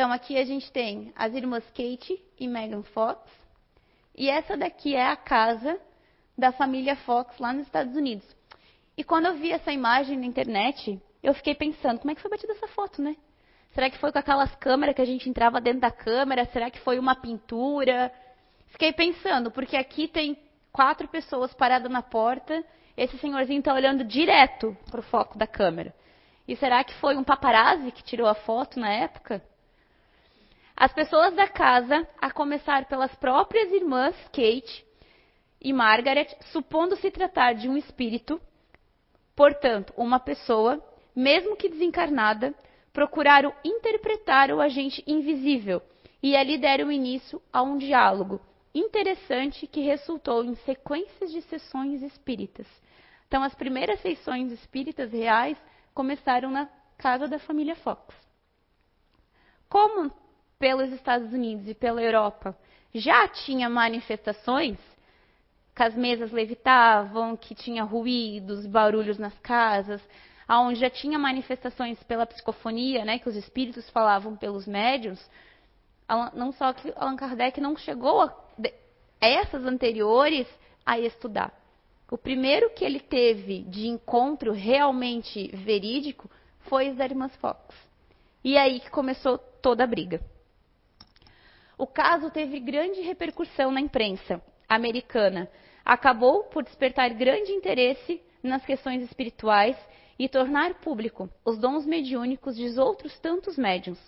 [0.01, 3.21] Então, aqui a gente tem as irmãs Kate e Megan Fox.
[4.17, 5.79] E essa daqui é a casa
[6.39, 8.25] da família Fox lá nos Estados Unidos.
[8.97, 12.31] E quando eu vi essa imagem na internet, eu fiquei pensando, como é que foi
[12.31, 13.15] batida essa foto, né?
[13.75, 16.47] Será que foi com aquelas câmeras que a gente entrava dentro da câmera?
[16.47, 18.11] Será que foi uma pintura?
[18.69, 20.35] Fiquei pensando, porque aqui tem
[20.73, 22.65] quatro pessoas paradas na porta.
[22.97, 25.95] Esse senhorzinho está olhando direto para o foco da câmera.
[26.49, 29.50] E será que foi um paparazzi que tirou a foto na época?
[30.81, 34.83] As pessoas da casa, a começar pelas próprias irmãs Kate
[35.61, 38.41] e Margaret, supondo se tratar de um espírito,
[39.37, 40.83] portanto, uma pessoa,
[41.15, 42.55] mesmo que desencarnada,
[42.95, 45.83] procuraram interpretar o agente invisível
[46.23, 48.41] e ali deram início a um diálogo
[48.75, 52.67] interessante que resultou em sequências de sessões espíritas.
[53.29, 55.59] Então, as primeiras sessões espíritas reais
[55.93, 58.15] começaram na casa da família Fox.
[59.69, 60.11] Como
[60.61, 62.55] pelos Estados Unidos e pela Europa
[62.95, 64.79] já tinha manifestações,
[65.75, 70.03] que as mesas levitavam, que tinha ruídos, barulhos nas casas,
[70.47, 75.19] aonde já tinha manifestações pela psicofonia, né, que os espíritos falavam pelos médios,
[76.35, 78.37] não só que Allan Kardec não chegou a
[79.21, 80.47] essas anteriores
[80.85, 81.55] a estudar.
[82.11, 86.29] O primeiro que ele teve de encontro realmente verídico
[86.63, 87.63] foi as irmãs Fox.
[88.45, 90.21] E aí que começou toda a briga.
[91.81, 95.51] O caso teve grande repercussão na imprensa americana.
[95.83, 99.79] Acabou por despertar grande interesse nas questões espirituais
[100.19, 103.99] e tornar público os dons mediúnicos de outros tantos médiuns.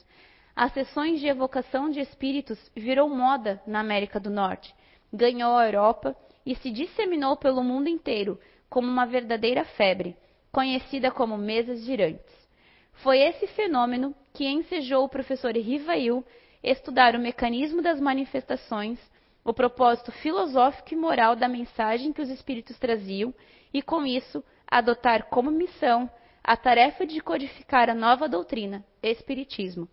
[0.54, 4.74] As sessões de evocação de espíritos virou moda na América do Norte,
[5.10, 6.14] ganhou a Europa
[6.44, 10.14] e se disseminou pelo mundo inteiro como uma verdadeira febre,
[10.52, 12.36] conhecida como mesas girantes.
[12.96, 16.22] Foi esse fenômeno que ensejou o professor Rivail
[16.62, 18.98] estudar o mecanismo das manifestações,
[19.44, 23.34] o propósito filosófico e moral da mensagem que os espíritos traziam
[23.74, 26.08] e, com isso, adotar como missão
[26.44, 29.88] a tarefa de codificar a nova doutrina, Espiritismo,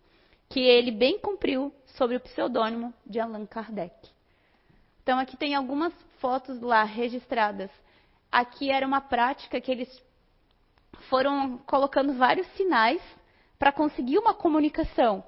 [0.48, 3.94] que ele bem cumpriu sob o pseudônimo de Allan Kardec.
[5.02, 7.70] Então, aqui tem algumas fotos lá registradas.
[8.30, 10.02] Aqui era uma prática que eles
[11.08, 13.00] foram colocando vários sinais
[13.58, 15.24] para conseguir uma comunicação.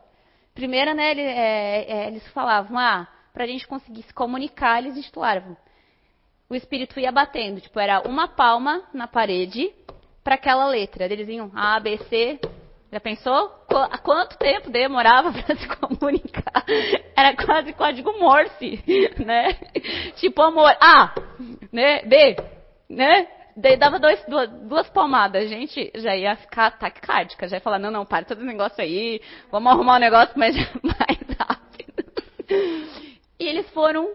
[0.55, 4.97] Primeiro, né, ele, é, é, eles falavam, ah, para a gente conseguir se comunicar, eles
[4.97, 5.57] estulavam.
[6.49, 9.73] O espírito ia batendo, tipo, era uma palma na parede
[10.23, 11.05] para aquela letra.
[11.05, 12.39] Eles iam A, B, C.
[12.93, 13.51] Já pensou?
[13.71, 16.65] Há quanto tempo demorava para se comunicar?
[17.17, 18.85] Era quase código Morse,
[19.25, 19.55] né?
[20.17, 21.15] Tipo, amor, A,
[21.73, 22.03] né?
[22.03, 22.37] B,
[22.91, 23.27] né?
[23.55, 27.79] Daí dava dois, duas, duas palmadas, a gente já ia ficar taquicárdica, já ia falar,
[27.79, 32.05] não, não, para todo o negócio aí, vamos arrumar um negócio mais, mais rápido.
[33.39, 34.15] E eles foram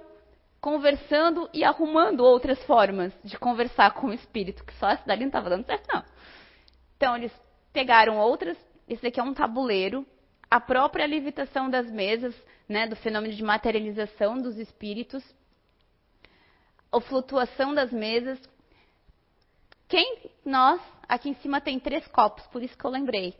[0.59, 5.27] conversando e arrumando outras formas de conversar com o espírito, que só essa dali não
[5.27, 6.03] estava dando certo, não.
[6.95, 7.31] Então, eles
[7.71, 8.57] pegaram outras,
[8.89, 10.05] esse aqui é um tabuleiro,
[10.49, 12.35] a própria levitação das mesas,
[12.67, 15.23] né, do fenômeno de materialização dos espíritos,
[16.91, 18.41] a flutuação das mesas,
[19.87, 23.33] quem nós, aqui em cima tem três copos, por isso que eu lembrei.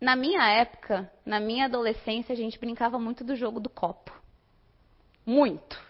[0.00, 4.12] Na minha época, na minha adolescência, a gente brincava muito do jogo do copo.
[5.24, 5.80] Muito.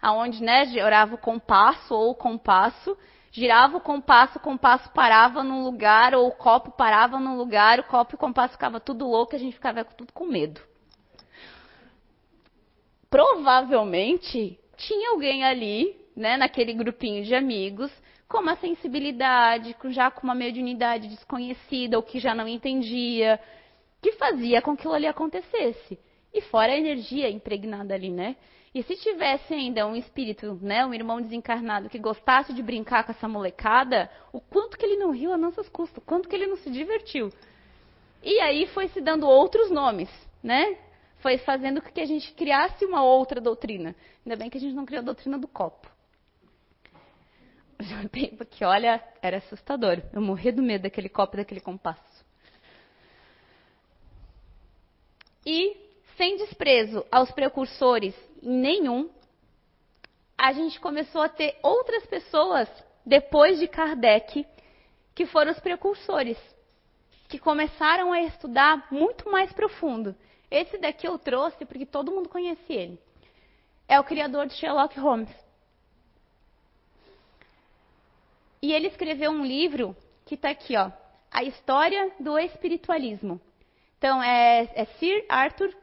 [0.00, 2.96] Aonde, né, girava o compasso ou o compasso,
[3.30, 7.84] girava o compasso, o compasso parava num lugar, ou o copo parava num lugar, o
[7.84, 10.60] copo e o compasso ficava tudo louco, a gente ficava tudo com medo.
[13.10, 17.92] Provavelmente tinha alguém ali, né, naquele grupinho de amigos,
[18.30, 23.40] com uma sensibilidade, já com uma mediunidade desconhecida ou que já não entendia,
[24.00, 25.98] que fazia com que aquilo ali acontecesse.
[26.32, 28.36] E fora a energia impregnada ali, né?
[28.72, 33.10] E se tivesse ainda um espírito, né, um irmão desencarnado que gostasse de brincar com
[33.10, 36.46] essa molecada, o quanto que ele não riu a nossas custas, o quanto que ele
[36.46, 37.32] não se divertiu.
[38.22, 40.08] E aí foi se dando outros nomes,
[40.40, 40.76] né?
[41.16, 43.92] Foi fazendo com que a gente criasse uma outra doutrina.
[44.24, 45.90] Ainda bem que a gente não criou a doutrina do copo
[47.80, 50.02] um tempo que, olha, era assustador.
[50.12, 52.24] Eu morri do medo daquele copo, daquele compasso.
[55.44, 55.76] E,
[56.16, 59.08] sem desprezo aos precursores nenhum,
[60.36, 62.68] a gente começou a ter outras pessoas,
[63.04, 64.46] depois de Kardec,
[65.14, 66.38] que foram os precursores,
[67.28, 70.14] que começaram a estudar muito mais profundo.
[70.50, 72.98] Esse daqui eu trouxe porque todo mundo conhece ele.
[73.88, 75.30] É o criador de Sherlock Holmes.
[78.62, 79.96] E ele escreveu um livro
[80.26, 80.90] que está aqui, ó,
[81.30, 83.40] A História do Espiritualismo.
[83.98, 85.74] Então, é, é Sir Arthur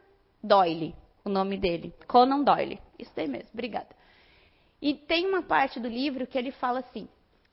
[0.42, 1.92] Doyle, o nome dele.
[2.06, 2.80] Conan Doyle.
[2.98, 3.88] Isso daí mesmo, obrigada.
[4.80, 7.08] E tem uma parte do livro que ele fala assim: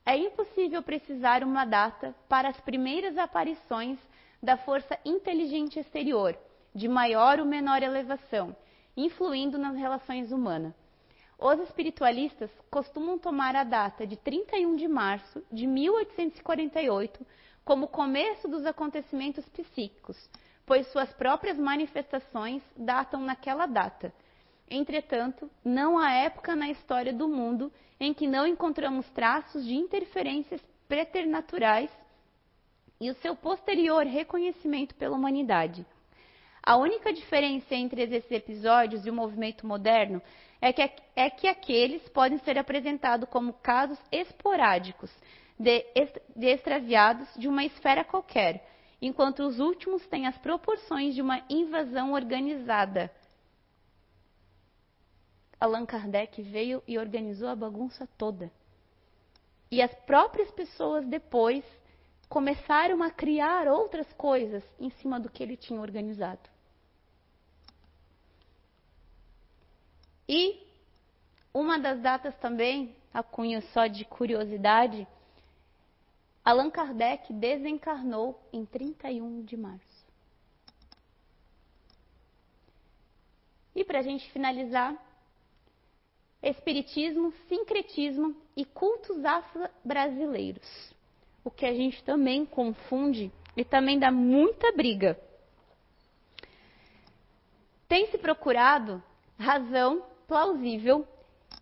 [0.06, 3.98] é impossível precisar uma data para as primeiras aparições
[4.42, 6.38] da força inteligente exterior,
[6.74, 8.56] de maior ou menor elevação,
[8.96, 10.74] influindo nas relações humanas.
[11.38, 17.26] Os espiritualistas costumam tomar a data de 31 de março de 1848
[17.64, 20.30] como começo dos acontecimentos psíquicos,
[20.66, 24.14] pois suas próprias manifestações datam naquela data.
[24.70, 30.62] Entretanto, não há época na história do mundo em que não encontramos traços de interferências
[30.88, 31.90] preternaturais
[33.00, 35.86] e o seu posterior reconhecimento pela humanidade.
[36.64, 40.22] A única diferença entre esses episódios e o movimento moderno
[40.66, 45.12] é que, é que aqueles podem ser apresentados como casos esporádicos
[45.60, 45.86] de,
[46.36, 48.68] de extraviados de uma esfera qualquer,
[49.00, 53.12] enquanto os últimos têm as proporções de uma invasão organizada.
[55.60, 58.52] Allan Kardec veio e organizou a bagunça toda.
[59.70, 61.64] E as próprias pessoas depois
[62.28, 66.55] começaram a criar outras coisas em cima do que ele tinha organizado.
[70.28, 70.62] E
[71.54, 75.08] uma das datas também, a cunho só de curiosidade,
[76.44, 80.06] Allan Kardec desencarnou em 31 de março.
[83.76, 84.96] E para a gente finalizar,
[86.46, 90.94] Espiritismo, sincretismo e cultos afro-brasileiros.
[91.44, 95.20] o que a gente também confunde e também dá muita briga.
[97.88, 99.02] Tem se procurado
[99.40, 101.08] razão plausível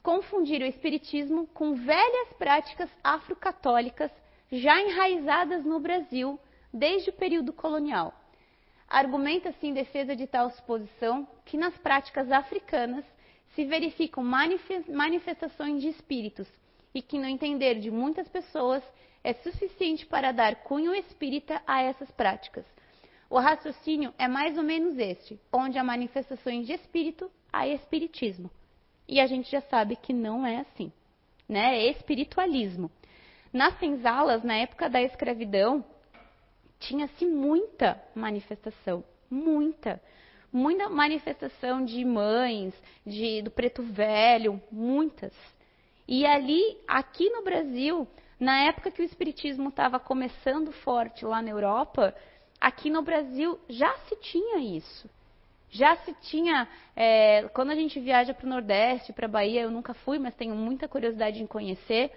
[0.01, 4.11] confundir o espiritismo com velhas práticas afrocatólicas
[4.51, 6.39] já enraizadas no Brasil
[6.73, 8.13] desde o período colonial.
[8.87, 13.05] Argumenta-se em defesa de tal suposição que nas práticas africanas
[13.55, 16.47] se verificam manifestações de espíritos
[16.93, 18.83] e que, no entender de muitas pessoas,
[19.23, 22.65] é suficiente para dar cunho espírita a essas práticas.
[23.29, 28.49] O raciocínio é mais ou menos este, onde há manifestações de espírito, há espiritismo.
[29.07, 30.91] E a gente já sabe que não é assim,
[31.47, 31.77] né?
[31.77, 32.89] É espiritualismo.
[33.53, 35.85] Nas senzalas, na época da escravidão,
[36.79, 40.01] tinha-se muita manifestação, muita.
[40.51, 42.73] Muita manifestação de mães,
[43.05, 45.33] de, do preto velho, muitas.
[46.07, 48.07] E ali, aqui no Brasil,
[48.39, 52.15] na época que o espiritismo estava começando forte lá na Europa,
[52.59, 55.09] aqui no Brasil já se tinha isso.
[55.73, 59.71] Já se tinha, é, quando a gente viaja para o Nordeste, para a Bahia, eu
[59.71, 62.11] nunca fui, mas tenho muita curiosidade em conhecer.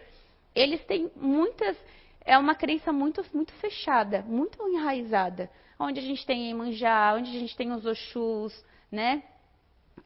[0.55, 1.75] Eles têm muitas,
[2.23, 5.51] é uma crença muito, muito fechada, muito enraizada.
[5.79, 9.23] Onde a gente tem Emanjá, onde a gente tem os Oxus, né?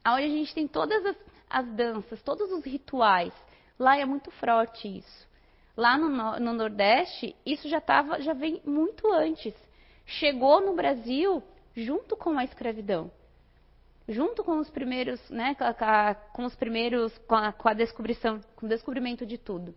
[0.07, 1.17] Onde a gente tem todas as,
[1.51, 3.35] as danças, todos os rituais.
[3.77, 5.29] Lá é muito forte isso.
[5.77, 9.55] Lá no, no Nordeste, isso já, tava, já vem muito antes.
[10.07, 11.43] Chegou no Brasil
[11.75, 13.11] junto com a escravidão
[14.11, 15.57] junto com os primeiros, né,
[16.33, 19.75] com os primeiros, com a, com a descobrição, com o descobrimento de tudo.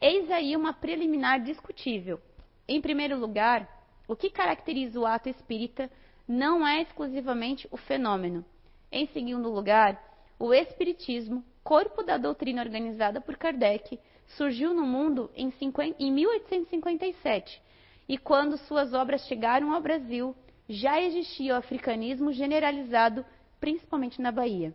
[0.00, 2.20] Eis aí uma preliminar discutível.
[2.66, 3.68] Em primeiro lugar,
[4.06, 5.90] o que caracteriza o ato espírita
[6.26, 8.44] não é exclusivamente o fenômeno.
[8.90, 10.00] Em segundo lugar,
[10.38, 13.98] o espiritismo, corpo da doutrina organizada por Kardec,
[14.28, 17.60] surgiu no mundo em, 50, em 1857
[18.08, 20.34] e quando suas obras chegaram ao Brasil,
[20.68, 23.24] já existia o africanismo generalizado
[23.60, 24.74] principalmente na Bahia.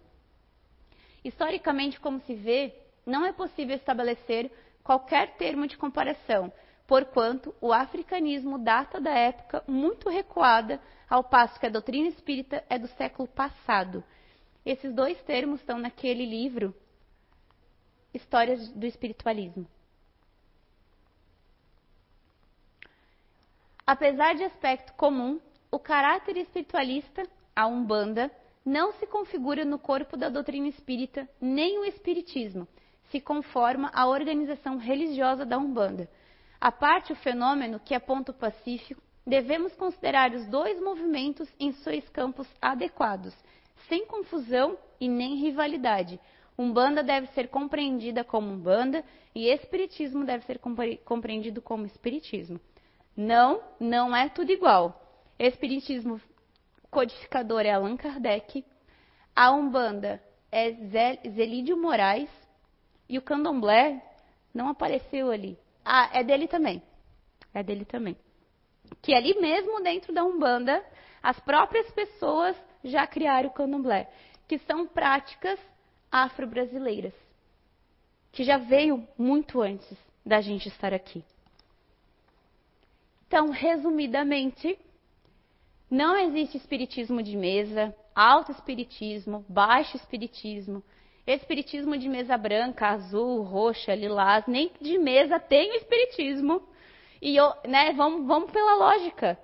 [1.23, 2.73] Historicamente, como se vê,
[3.05, 4.51] não é possível estabelecer
[4.83, 6.53] qualquer termo de comparação,
[6.87, 10.79] porquanto o africanismo data da época muito recuada,
[11.09, 14.03] ao passo que a doutrina espírita é do século passado.
[14.65, 16.75] Esses dois termos estão naquele livro,
[18.13, 19.67] Histórias do Espiritualismo.
[23.85, 28.31] Apesar de aspecto comum, o caráter espiritualista, a Umbanda,
[28.65, 32.67] não se configura no corpo da doutrina espírita nem o espiritismo,
[33.11, 36.09] se conforma à organização religiosa da Umbanda.
[36.59, 42.09] A parte o fenômeno que aponta o Pacífico, devemos considerar os dois movimentos em seus
[42.09, 43.35] campos adequados,
[43.87, 46.19] sem confusão e nem rivalidade.
[46.57, 49.03] Umbanda deve ser compreendida como Umbanda
[49.35, 50.59] e Espiritismo deve ser
[51.03, 52.59] compreendido como Espiritismo.
[53.15, 55.01] Não, não é tudo igual.
[55.37, 56.19] Espiritismo
[56.87, 58.65] codificador é Allan Kardec,
[59.35, 60.21] a Umbanda
[60.51, 60.71] é
[61.29, 62.29] Zelídio Moraes
[63.09, 64.01] e o Candomblé
[64.53, 65.57] não apareceu ali.
[65.83, 66.81] Ah, é dele também.
[67.53, 68.17] É dele também.
[69.01, 70.83] Que ali mesmo dentro da Umbanda,
[71.21, 74.09] as próprias pessoas já criaram o Candomblé,
[74.47, 75.59] que são práticas
[76.11, 77.13] afro-brasileiras,
[78.31, 81.23] que já veio muito antes da gente estar aqui.
[83.27, 84.77] Então, resumidamente,
[85.89, 90.83] não existe espiritismo de mesa, alto espiritismo, baixo espiritismo,
[91.27, 96.61] espiritismo de mesa branca, azul, roxa, lilás, nem de mesa tem espiritismo.
[97.21, 99.37] E né, vamos, vamos pela lógica.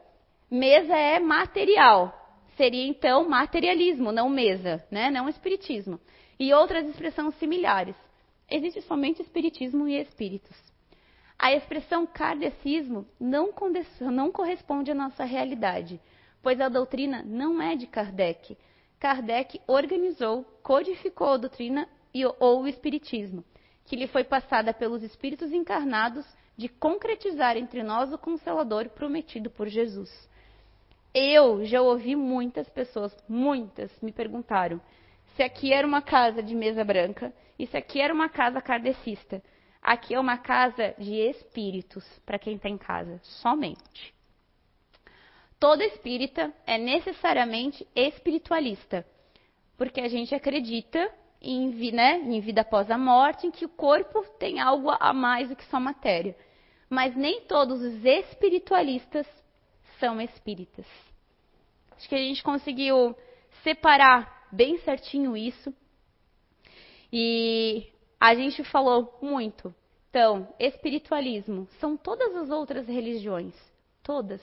[0.50, 2.18] Mesa é material.
[2.58, 5.10] Seria então materialismo, não mesa, né?
[5.10, 6.00] não espiritismo.
[6.40, 7.96] E outras expressões similares.
[8.50, 10.58] Existe somente espiritismo e espíritos.
[11.40, 13.50] A expressão kardecismo não,
[14.12, 16.00] não corresponde à nossa realidade
[16.42, 18.58] pois a doutrina não é de Kardec.
[19.00, 23.44] Kardec organizou, codificou a doutrina e, ou o espiritismo,
[23.86, 26.26] que lhe foi passada pelos espíritos encarnados
[26.58, 30.30] de concretizar entre nós o consolador prometido por Jesus.
[31.14, 34.80] Eu já ouvi muitas pessoas, muitas, me perguntaram
[35.36, 39.42] se aqui era uma casa de mesa branca e se aqui era uma casa kardecista.
[39.82, 44.14] Aqui é uma casa de espíritos, para quem está em casa, somente
[45.62, 49.06] todo espírita é necessariamente espiritualista,
[49.78, 51.08] porque a gente acredita
[51.40, 55.50] em, né, em vida após a morte, em que o corpo tem algo a mais
[55.50, 56.36] do que só matéria.
[56.90, 59.28] Mas nem todos os espiritualistas
[60.00, 60.88] são espíritas.
[61.96, 63.16] Acho que a gente conseguiu
[63.64, 65.72] separar bem certinho isso.
[67.14, 67.88] E
[68.20, 69.74] a gente falou muito
[70.10, 73.54] Então, espiritualismo são todas as outras religiões,
[74.02, 74.42] todas,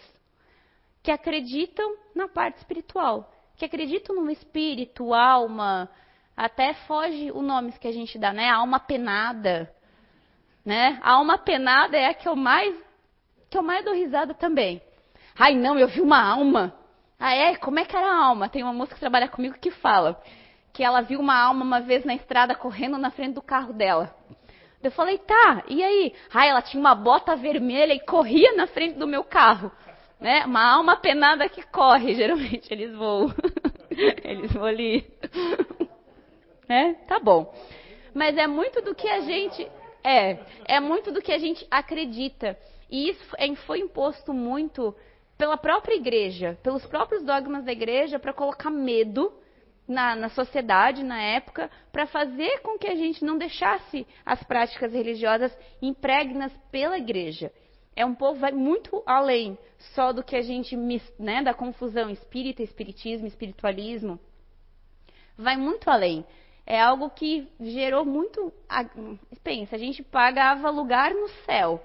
[1.09, 5.89] que acreditam na parte espiritual, que acreditam no espírito, alma,
[6.37, 8.51] até foge o nome que a gente dá, né?
[8.51, 9.75] Alma penada,
[10.63, 10.99] né?
[11.03, 12.77] A alma penada é a que eu mais
[13.49, 14.83] que eu mais dou risada também.
[15.35, 16.75] Ai, não, eu vi uma alma.
[17.19, 17.57] Ah, é?
[17.57, 18.51] Como é que era a alma?
[18.51, 20.23] Tem uma moça que trabalha comigo que fala
[20.75, 24.15] que ela viu uma alma uma vez na estrada correndo na frente do carro dela.
[24.83, 26.15] Eu falei, tá, e aí?
[26.35, 29.73] Ah, ela tinha uma bota vermelha e corria na frente do meu carro.
[30.21, 30.45] Né?
[30.45, 33.33] Uma alma penada que corre, geralmente eles voam.
[34.25, 35.07] eles voam ali.
[36.69, 36.95] né?
[37.07, 37.55] Tá bom.
[38.13, 39.67] Mas é muito do que a gente.
[40.03, 42.59] É, é muito do que a gente acredita.
[42.91, 44.95] E isso é, foi imposto muito
[45.37, 49.33] pela própria igreja, pelos próprios dogmas da igreja, para colocar medo
[49.87, 54.93] na, na sociedade, na época, para fazer com que a gente não deixasse as práticas
[54.93, 57.53] religiosas impregnas pela igreja.
[57.99, 59.59] É um povo vai muito além
[59.93, 60.77] só do que a gente,
[61.19, 64.21] né, da confusão espírita, espiritismo, espiritualismo.
[65.37, 66.25] Vai muito além.
[66.65, 68.53] É algo que gerou muito.
[69.43, 71.83] Pensa, a gente pagava lugar no céu.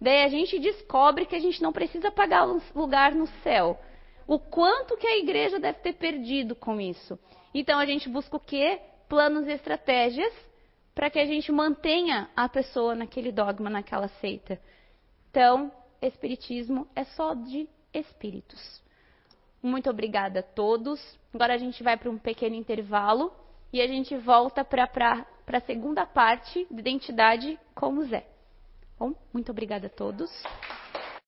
[0.00, 3.78] Daí a gente descobre que a gente não precisa pagar lugar no céu.
[4.26, 7.18] O quanto que a igreja deve ter perdido com isso.
[7.52, 8.80] Então a gente busca o quê?
[9.10, 10.32] Planos e estratégias
[10.94, 14.58] para que a gente mantenha a pessoa naquele dogma, naquela seita.
[15.30, 15.70] Então,
[16.02, 18.82] espiritismo é só de espíritos.
[19.62, 21.00] Muito obrigada a todos.
[21.32, 23.32] Agora a gente vai para um pequeno intervalo
[23.72, 24.84] e a gente volta para
[25.46, 28.26] a segunda parte de identidade com o Zé.
[28.98, 30.30] Bom, muito obrigada a todos.